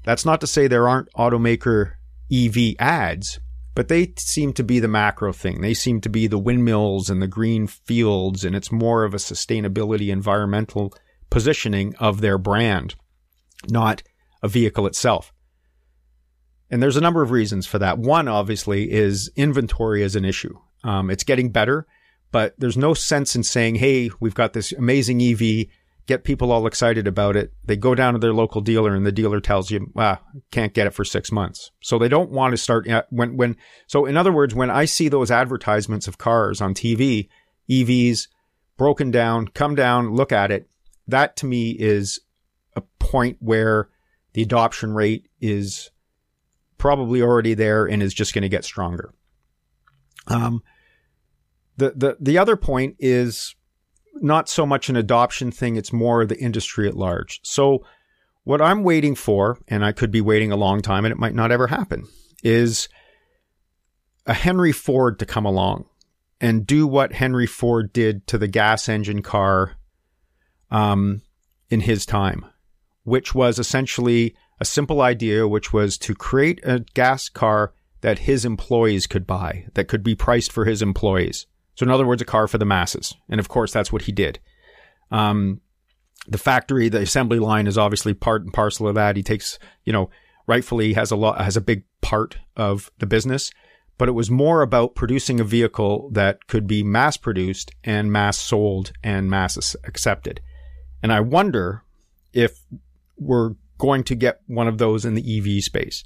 That's 0.04 0.26
not 0.26 0.40
to 0.42 0.48
say 0.48 0.68
there 0.68 0.88
aren't 0.88 1.12
automaker 1.14 1.94
EV 2.32 2.76
ads, 2.78 3.40
but 3.74 3.88
they 3.88 4.14
seem 4.18 4.54
to 4.54 4.64
be 4.64 4.80
the 4.80 4.88
macro 4.88 5.34
thing. 5.34 5.62
They 5.62 5.74
seem 5.74 6.02
to 6.02 6.10
be 6.10 6.28
the 6.28 6.38
windmills 6.38 7.10
and 7.10 7.20
the 7.20 7.28
green 7.28 7.66
fields, 7.66 8.46
and 8.46 8.56
it's 8.56 8.72
more 8.72 9.04
of 9.04 9.16
a 9.16 9.18
sustainability 9.18 10.10
environmental 10.10 10.94
positioning 11.32 11.96
of 11.96 12.22
their 12.22 12.38
brand, 12.38 12.94
not 13.70 14.04
a 14.44 14.48
vehicle 14.48 14.86
itself. 14.86 15.34
And 16.70 16.82
there's 16.82 16.98
a 16.98 17.02
number 17.02 17.24
of 17.24 17.32
reasons 17.32 17.66
for 17.66 17.80
that. 17.80 17.98
One, 17.98 18.28
obviously, 18.28 18.92
is 18.92 19.32
inventory 19.36 20.04
as 20.04 20.16
an 20.16 20.26
issue. 20.26 20.60
Um, 20.86 21.10
it's 21.10 21.24
getting 21.24 21.50
better, 21.50 21.88
but 22.32 22.54
there's 22.60 22.78
no 22.78 22.94
sense 22.94 23.36
in 23.36 23.44
saying, 23.44 23.76
hey, 23.76 24.12
we've 24.20 24.36
got 24.36 24.54
this 24.54 24.72
amazing 24.72 25.20
EV, 25.22 25.66
get 26.06 26.24
people 26.24 26.52
all 26.52 26.68
excited 26.68 27.08
about 27.08 27.36
it. 27.36 27.52
They 27.64 27.76
go 27.76 27.96
down 27.96 28.14
to 28.14 28.20
their 28.20 28.34
local 28.34 28.62
dealer 28.62 28.94
and 28.94 29.04
the 29.04 29.12
dealer 29.12 29.40
tells 29.40 29.72
you, 29.72 29.92
ah, 29.98 30.22
can't 30.52 30.76
get 30.76 30.86
it 30.86 30.94
for 30.94 31.04
six 31.04 31.32
months. 31.32 31.72
So 31.82 31.98
they 31.98 32.08
don't 32.08 32.30
want 32.30 32.52
to 32.54 32.58
start 32.58 32.88
when, 33.10 33.36
when, 33.36 33.58
so 33.88 34.06
in 34.06 34.16
other 34.16 34.32
words, 34.32 34.54
when 34.54 34.70
I 34.70 34.86
see 34.86 35.10
those 35.10 35.32
advertisements 35.32 36.08
of 36.08 36.20
cars 36.20 36.62
on 36.62 36.76
TV, 36.76 37.30
EVs 37.68 38.28
broken 38.78 39.10
down, 39.10 39.48
come 39.48 39.74
down, 39.74 40.14
look 40.14 40.32
at 40.32 40.52
it, 40.52 40.70
that 41.08 41.36
to 41.38 41.48
me 41.48 41.72
is 41.72 42.20
a 42.76 42.82
point 43.00 43.38
where 43.40 43.90
the 44.34 44.44
adoption 44.44 44.94
rate 44.94 45.30
is 45.42 45.90
probably 46.78 47.24
already 47.24 47.56
there 47.56 47.86
and 47.86 48.04
is 48.04 48.14
just 48.14 48.36
going 48.36 48.44
to 48.44 48.50
get 48.50 48.66
stronger. 48.66 49.14
Um, 50.28 50.62
the, 51.78 51.92
the, 51.92 52.18
the 52.20 52.38
other 52.38 52.56
point 52.56 52.96
is 53.00 53.56
not 54.16 54.48
so 54.48 54.66
much 54.66 54.90
an 54.90 54.96
adoption 54.96 55.52
thing. 55.52 55.76
It's 55.76 55.92
more 55.92 56.26
the 56.26 56.40
industry 56.40 56.88
at 56.88 56.96
large. 56.96 57.42
So 57.44 57.86
what 58.44 58.62
I'm 58.62 58.84
waiting 58.84 59.16
for, 59.16 59.60
and 59.68 59.84
I 59.84 59.92
could 59.92 60.12
be 60.12 60.22
waiting 60.22 60.52
a 60.52 60.58
long 60.58 60.82
time 60.82 61.06
and 61.06 61.12
it 61.12 61.18
might 61.18 61.36
not 61.36 61.52
ever 61.52 61.68
happen, 61.68 62.06
is 62.44 62.88
a 64.26 64.34
Henry 64.34 64.72
Ford 64.72 65.20
to 65.20 65.26
come 65.26 65.46
along 65.46 65.86
and 66.40 66.66
do 66.66 66.88
what 66.88 67.14
Henry 67.14 67.48
Ford 67.48 67.92
did 67.94 68.28
to 68.28 68.38
the 68.38 68.48
gas 68.48 68.88
engine 68.88 69.22
car 69.22 69.78
um, 70.72 71.22
in 71.70 71.82
his 71.82 72.06
time 72.06 72.46
which 73.06 73.34
was 73.34 73.58
essentially 73.58 74.36
a 74.60 74.66
simple 74.66 75.02
idea, 75.02 75.48
which 75.48 75.72
was 75.72 75.98
to 76.00 76.14
create 76.14 76.60
a 76.64 76.80
gas 76.94 77.30
car 77.30 77.74
that 78.02 78.20
his 78.20 78.44
employees 78.44 79.08
could 79.08 79.26
buy, 79.26 79.66
that 79.76 79.88
could 79.88 80.04
be 80.04 80.16
priced 80.16 80.52
for 80.52 80.66
his 80.66 80.82
employees. 80.82 81.48
So, 81.76 81.86
in 81.86 81.92
other 81.92 82.06
words, 82.06 82.22
a 82.22 82.26
car 82.26 82.48
for 82.48 82.58
the 82.58 82.66
masses. 82.66 83.14
And 83.30 83.40
of 83.40 83.50
course, 83.50 83.72
that's 83.72 83.92
what 83.92 84.04
he 84.04 84.12
did. 84.12 84.40
Um, 85.12 85.62
the 86.28 86.38
factory, 86.38 86.90
the 86.90 87.02
assembly 87.02 87.40
line 87.40 87.68
is 87.68 87.78
obviously 87.78 88.14
part 88.14 88.44
and 88.44 88.54
parcel 88.54 88.88
of 88.88 88.96
that. 88.96 89.16
He 89.16 89.24
takes, 89.24 89.60
you 89.84 89.94
know, 89.94 90.10
rightfully 90.48 90.94
has 90.94 91.12
a 91.12 91.16
lot, 91.16 91.42
has 91.42 91.58
a 91.58 91.62
big 91.62 91.84
part 92.02 92.38
of 92.56 92.92
the 93.00 93.06
business, 93.06 93.52
but 93.98 94.10
it 94.10 94.14
was 94.14 94.32
more 94.32 94.62
about 94.62 94.96
producing 94.96 95.40
a 95.40 95.44
vehicle 95.44 96.10
that 96.12 96.48
could 96.48 96.68
be 96.68 96.84
mass 96.84 97.18
produced 97.18 97.72
and 97.84 98.12
mass 98.12 98.38
sold 98.38 98.92
and 99.04 99.30
mass 99.30 99.76
accepted. 99.84 100.42
And 101.04 101.12
I 101.12 101.20
wonder 101.20 101.84
if 102.34 102.60
we're 103.18 103.56
going 103.78 104.04
to 104.06 104.16
get 104.16 104.42
one 104.48 104.68
of 104.68 104.78
those 104.78 105.06
in 105.06 105.14
the 105.14 105.38
EV 105.38 105.64
space. 105.64 106.04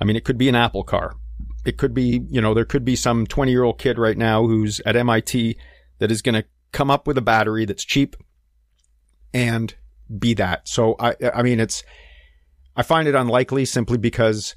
I 0.00 0.04
mean, 0.04 0.16
it 0.16 0.24
could 0.24 0.38
be 0.38 0.48
an 0.48 0.54
Apple 0.54 0.84
car. 0.84 1.14
It 1.64 1.76
could 1.76 1.94
be, 1.94 2.22
you 2.28 2.40
know, 2.40 2.54
there 2.54 2.64
could 2.64 2.84
be 2.84 2.96
some 2.96 3.26
20 3.26 3.50
year 3.50 3.64
old 3.64 3.78
kid 3.78 3.98
right 3.98 4.16
now 4.16 4.46
who's 4.46 4.80
at 4.86 4.96
MIT 4.96 5.56
that 5.98 6.10
is 6.10 6.22
going 6.22 6.34
to 6.34 6.44
come 6.72 6.90
up 6.90 7.06
with 7.06 7.18
a 7.18 7.22
battery 7.22 7.64
that's 7.64 7.84
cheap 7.84 8.16
and 9.34 9.74
be 10.18 10.34
that. 10.34 10.68
So 10.68 10.96
I, 10.98 11.14
I 11.34 11.42
mean, 11.42 11.60
it's, 11.60 11.82
I 12.76 12.82
find 12.82 13.06
it 13.06 13.14
unlikely 13.14 13.64
simply 13.64 13.98
because 13.98 14.54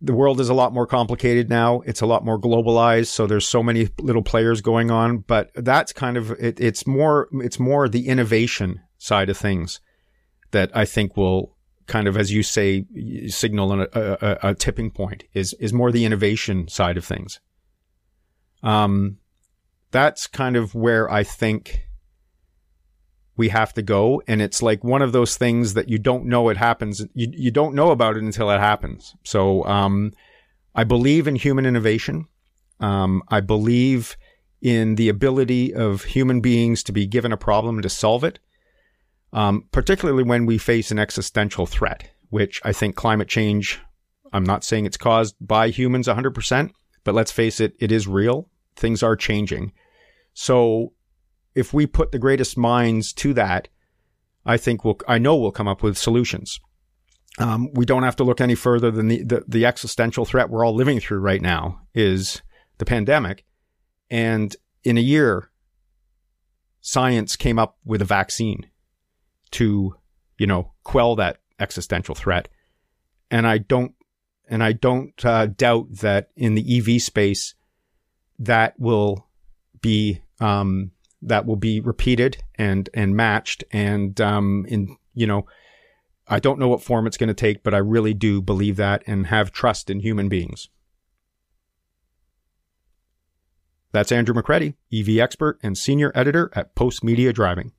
the 0.00 0.12
world 0.12 0.40
is 0.40 0.48
a 0.48 0.54
lot 0.54 0.72
more 0.72 0.86
complicated 0.86 1.48
now. 1.48 1.80
It's 1.82 2.00
a 2.00 2.06
lot 2.06 2.24
more 2.24 2.38
globalized. 2.38 3.06
So 3.06 3.26
there's 3.26 3.46
so 3.46 3.62
many 3.62 3.88
little 4.00 4.22
players 4.22 4.60
going 4.60 4.90
on, 4.90 5.18
but 5.18 5.50
that's 5.54 5.92
kind 5.92 6.16
of, 6.16 6.32
it, 6.32 6.60
it's 6.60 6.86
more, 6.86 7.28
it's 7.32 7.58
more 7.58 7.88
the 7.88 8.08
innovation 8.08 8.80
side 8.98 9.30
of 9.30 9.36
things 9.36 9.80
that 10.50 10.70
I 10.74 10.84
think 10.84 11.16
will 11.16 11.53
kind 11.86 12.08
of, 12.08 12.16
as 12.16 12.32
you 12.32 12.42
say, 12.42 12.84
signal 13.28 13.82
a, 13.82 13.88
a, 13.92 14.38
a 14.42 14.54
tipping 14.54 14.90
point 14.90 15.24
is, 15.32 15.54
is 15.54 15.72
more 15.72 15.92
the 15.92 16.04
innovation 16.04 16.68
side 16.68 16.96
of 16.96 17.04
things. 17.04 17.40
Um, 18.62 19.18
that's 19.90 20.26
kind 20.26 20.56
of 20.56 20.74
where 20.74 21.10
I 21.10 21.22
think 21.22 21.88
we 23.36 23.48
have 23.48 23.74
to 23.74 23.82
go. 23.82 24.22
And 24.26 24.40
it's 24.40 24.62
like 24.62 24.82
one 24.82 25.02
of 25.02 25.12
those 25.12 25.36
things 25.36 25.74
that 25.74 25.88
you 25.88 25.98
don't 25.98 26.26
know 26.26 26.48
it 26.48 26.56
happens. 26.56 27.04
You, 27.14 27.28
you 27.32 27.50
don't 27.50 27.74
know 27.74 27.90
about 27.90 28.16
it 28.16 28.22
until 28.22 28.50
it 28.50 28.60
happens. 28.60 29.14
So, 29.24 29.64
um, 29.64 30.12
I 30.74 30.84
believe 30.84 31.28
in 31.28 31.36
human 31.36 31.66
innovation. 31.66 32.26
Um, 32.80 33.22
I 33.28 33.40
believe 33.40 34.16
in 34.60 34.96
the 34.96 35.08
ability 35.08 35.72
of 35.74 36.02
human 36.04 36.40
beings 36.40 36.82
to 36.84 36.92
be 36.92 37.06
given 37.06 37.32
a 37.32 37.36
problem 37.36 37.80
to 37.82 37.88
solve 37.88 38.24
it 38.24 38.38
um, 39.34 39.64
particularly 39.72 40.22
when 40.22 40.46
we 40.46 40.56
face 40.56 40.92
an 40.92 40.98
existential 40.98 41.66
threat, 41.66 42.08
which 42.30 42.62
I 42.64 42.72
think 42.72 42.94
climate 42.94 43.28
change, 43.28 43.80
I'm 44.32 44.44
not 44.44 44.64
saying 44.64 44.86
it's 44.86 44.96
caused 44.96 45.34
by 45.40 45.68
humans 45.68 46.06
100%, 46.06 46.70
but 47.02 47.14
let's 47.14 47.32
face 47.32 47.60
it, 47.60 47.74
it 47.80 47.90
is 47.90 48.06
real. 48.06 48.48
Things 48.76 49.02
are 49.02 49.16
changing. 49.16 49.72
So 50.32 50.92
if 51.54 51.74
we 51.74 51.86
put 51.86 52.12
the 52.12 52.18
greatest 52.18 52.56
minds 52.56 53.12
to 53.14 53.34
that, 53.34 53.68
I 54.46 54.56
think 54.56 54.84
we'll, 54.84 54.98
I 55.08 55.18
know 55.18 55.36
we'll 55.36 55.50
come 55.50 55.68
up 55.68 55.82
with 55.82 55.98
solutions. 55.98 56.60
Um, 57.38 57.72
we 57.72 57.84
don't 57.84 58.04
have 58.04 58.16
to 58.16 58.24
look 58.24 58.40
any 58.40 58.54
further 58.54 58.92
than 58.92 59.08
the, 59.08 59.24
the, 59.24 59.44
the 59.48 59.66
existential 59.66 60.24
threat 60.24 60.48
we're 60.48 60.64
all 60.64 60.74
living 60.74 61.00
through 61.00 61.18
right 61.18 61.42
now 61.42 61.80
is 61.92 62.40
the 62.78 62.84
pandemic. 62.84 63.44
And 64.10 64.54
in 64.84 64.96
a 64.96 65.00
year, 65.00 65.50
science 66.80 67.34
came 67.34 67.58
up 67.58 67.78
with 67.84 68.00
a 68.00 68.04
vaccine 68.04 68.70
to, 69.52 69.94
you 70.38 70.46
know, 70.46 70.72
quell 70.82 71.16
that 71.16 71.38
existential 71.58 72.14
threat. 72.14 72.48
And 73.30 73.46
I 73.46 73.58
don't, 73.58 73.94
and 74.48 74.62
I 74.62 74.72
don't 74.72 75.24
uh, 75.24 75.46
doubt 75.46 75.86
that 76.00 76.30
in 76.36 76.54
the 76.54 76.78
EV 76.78 77.00
space, 77.00 77.54
that 78.38 78.78
will 78.78 79.28
be, 79.80 80.20
um, 80.40 80.90
that 81.22 81.46
will 81.46 81.56
be 81.56 81.80
repeated 81.80 82.42
and, 82.56 82.88
and 82.92 83.16
matched. 83.16 83.64
And, 83.72 84.20
um, 84.20 84.66
in, 84.68 84.96
you 85.14 85.26
know, 85.26 85.46
I 86.26 86.40
don't 86.40 86.58
know 86.58 86.68
what 86.68 86.82
form 86.82 87.06
it's 87.06 87.16
going 87.16 87.28
to 87.28 87.34
take, 87.34 87.62
but 87.62 87.74
I 87.74 87.78
really 87.78 88.14
do 88.14 88.40
believe 88.40 88.76
that 88.76 89.02
and 89.06 89.26
have 89.26 89.52
trust 89.52 89.90
in 89.90 90.00
human 90.00 90.28
beings. 90.28 90.68
That's 93.92 94.10
Andrew 94.10 94.34
McCredie, 94.34 94.74
EV 94.92 95.18
expert 95.18 95.58
and 95.62 95.78
senior 95.78 96.10
editor 96.16 96.50
at 96.54 96.74
Postmedia 96.74 97.32
Driving. 97.32 97.72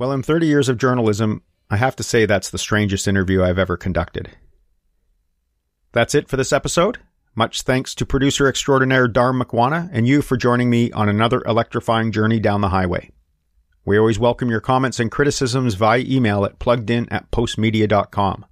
Well, 0.00 0.12
in 0.12 0.22
30 0.22 0.46
years 0.46 0.70
of 0.70 0.78
journalism, 0.78 1.42
I 1.68 1.76
have 1.76 1.94
to 1.96 2.02
say 2.02 2.24
that's 2.24 2.48
the 2.48 2.56
strangest 2.56 3.06
interview 3.06 3.42
I've 3.42 3.58
ever 3.58 3.76
conducted. 3.76 4.30
That's 5.92 6.14
it 6.14 6.26
for 6.26 6.38
this 6.38 6.54
episode. 6.54 6.96
Much 7.34 7.60
thanks 7.60 7.94
to 7.96 8.06
producer 8.06 8.48
extraordinaire 8.48 9.08
Dharm 9.08 9.42
Makwana 9.42 9.90
and 9.92 10.08
you 10.08 10.22
for 10.22 10.38
joining 10.38 10.70
me 10.70 10.90
on 10.92 11.10
another 11.10 11.42
electrifying 11.42 12.12
journey 12.12 12.40
down 12.40 12.62
the 12.62 12.70
highway. 12.70 13.10
We 13.84 13.98
always 13.98 14.18
welcome 14.18 14.48
your 14.48 14.62
comments 14.62 15.00
and 15.00 15.12
criticisms 15.12 15.74
via 15.74 15.98
email 15.98 16.46
at 16.46 16.58
pluggedin 16.58 17.06
at 17.10 17.30
postmedia.com. 17.30 18.46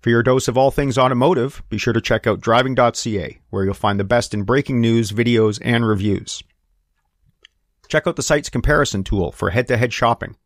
For 0.00 0.08
your 0.08 0.22
dose 0.22 0.48
of 0.48 0.56
all 0.56 0.70
things 0.70 0.96
automotive, 0.96 1.62
be 1.68 1.76
sure 1.76 1.92
to 1.92 2.00
check 2.00 2.26
out 2.26 2.40
driving.ca, 2.40 3.38
where 3.50 3.64
you'll 3.64 3.74
find 3.74 4.00
the 4.00 4.04
best 4.04 4.32
in 4.32 4.44
breaking 4.44 4.80
news, 4.80 5.12
videos, 5.12 5.60
and 5.62 5.86
reviews. 5.86 6.42
Check 7.88 8.06
out 8.06 8.16
the 8.16 8.22
site's 8.22 8.48
comparison 8.48 9.04
tool 9.04 9.32
for 9.32 9.50
head 9.50 9.68
to 9.68 9.76
head 9.76 9.92
shopping 9.92 10.36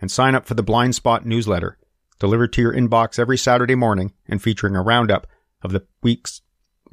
and 0.00 0.10
sign 0.10 0.34
up 0.34 0.46
for 0.46 0.54
the 0.54 0.62
Blind 0.62 0.94
Spot 0.94 1.24
newsletter, 1.24 1.78
delivered 2.18 2.52
to 2.52 2.60
your 2.60 2.74
inbox 2.74 3.18
every 3.18 3.38
Saturday 3.38 3.74
morning 3.74 4.12
and 4.26 4.42
featuring 4.42 4.76
a 4.76 4.82
roundup 4.82 5.26
of 5.62 5.72
the 5.72 5.86
week's 6.02 6.42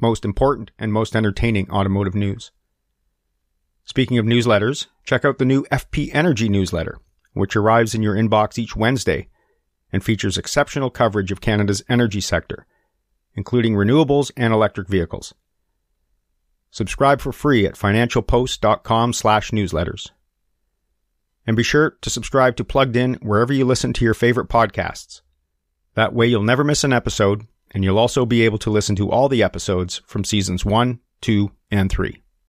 most 0.00 0.24
important 0.24 0.70
and 0.78 0.92
most 0.92 1.14
entertaining 1.14 1.70
automotive 1.70 2.14
news. 2.14 2.52
Speaking 3.84 4.18
of 4.18 4.24
newsletters, 4.24 4.86
check 5.04 5.24
out 5.24 5.38
the 5.38 5.44
new 5.44 5.64
FP 5.64 6.10
Energy 6.14 6.48
newsletter, 6.48 6.98
which 7.32 7.56
arrives 7.56 7.94
in 7.94 8.02
your 8.02 8.14
inbox 8.14 8.58
each 8.58 8.76
Wednesday 8.76 9.28
and 9.92 10.04
features 10.04 10.38
exceptional 10.38 10.90
coverage 10.90 11.32
of 11.32 11.40
Canada's 11.40 11.82
energy 11.88 12.20
sector, 12.20 12.66
including 13.34 13.74
renewables 13.74 14.30
and 14.36 14.52
electric 14.52 14.88
vehicles. 14.88 15.34
Subscribe 16.70 17.20
for 17.20 17.32
free 17.32 17.66
at 17.66 17.74
financialpost.com 17.74 19.12
slash 19.12 19.50
newsletters. 19.50 20.10
And 21.46 21.56
be 21.56 21.62
sure 21.62 21.96
to 22.00 22.10
subscribe 22.10 22.56
to 22.56 22.64
Plugged 22.64 22.96
In 22.96 23.14
wherever 23.14 23.52
you 23.52 23.64
listen 23.64 23.92
to 23.94 24.04
your 24.04 24.14
favorite 24.14 24.48
podcasts. 24.48 25.22
That 25.94 26.14
way 26.14 26.26
you'll 26.26 26.42
never 26.42 26.62
miss 26.62 26.84
an 26.84 26.92
episode, 26.92 27.46
and 27.72 27.82
you'll 27.82 27.98
also 27.98 28.24
be 28.24 28.42
able 28.42 28.58
to 28.58 28.70
listen 28.70 28.94
to 28.96 29.10
all 29.10 29.28
the 29.28 29.42
episodes 29.42 30.00
from 30.06 30.24
seasons 30.24 30.64
1, 30.64 31.00
2, 31.22 31.50
and 31.70 31.90
3. 31.90 32.22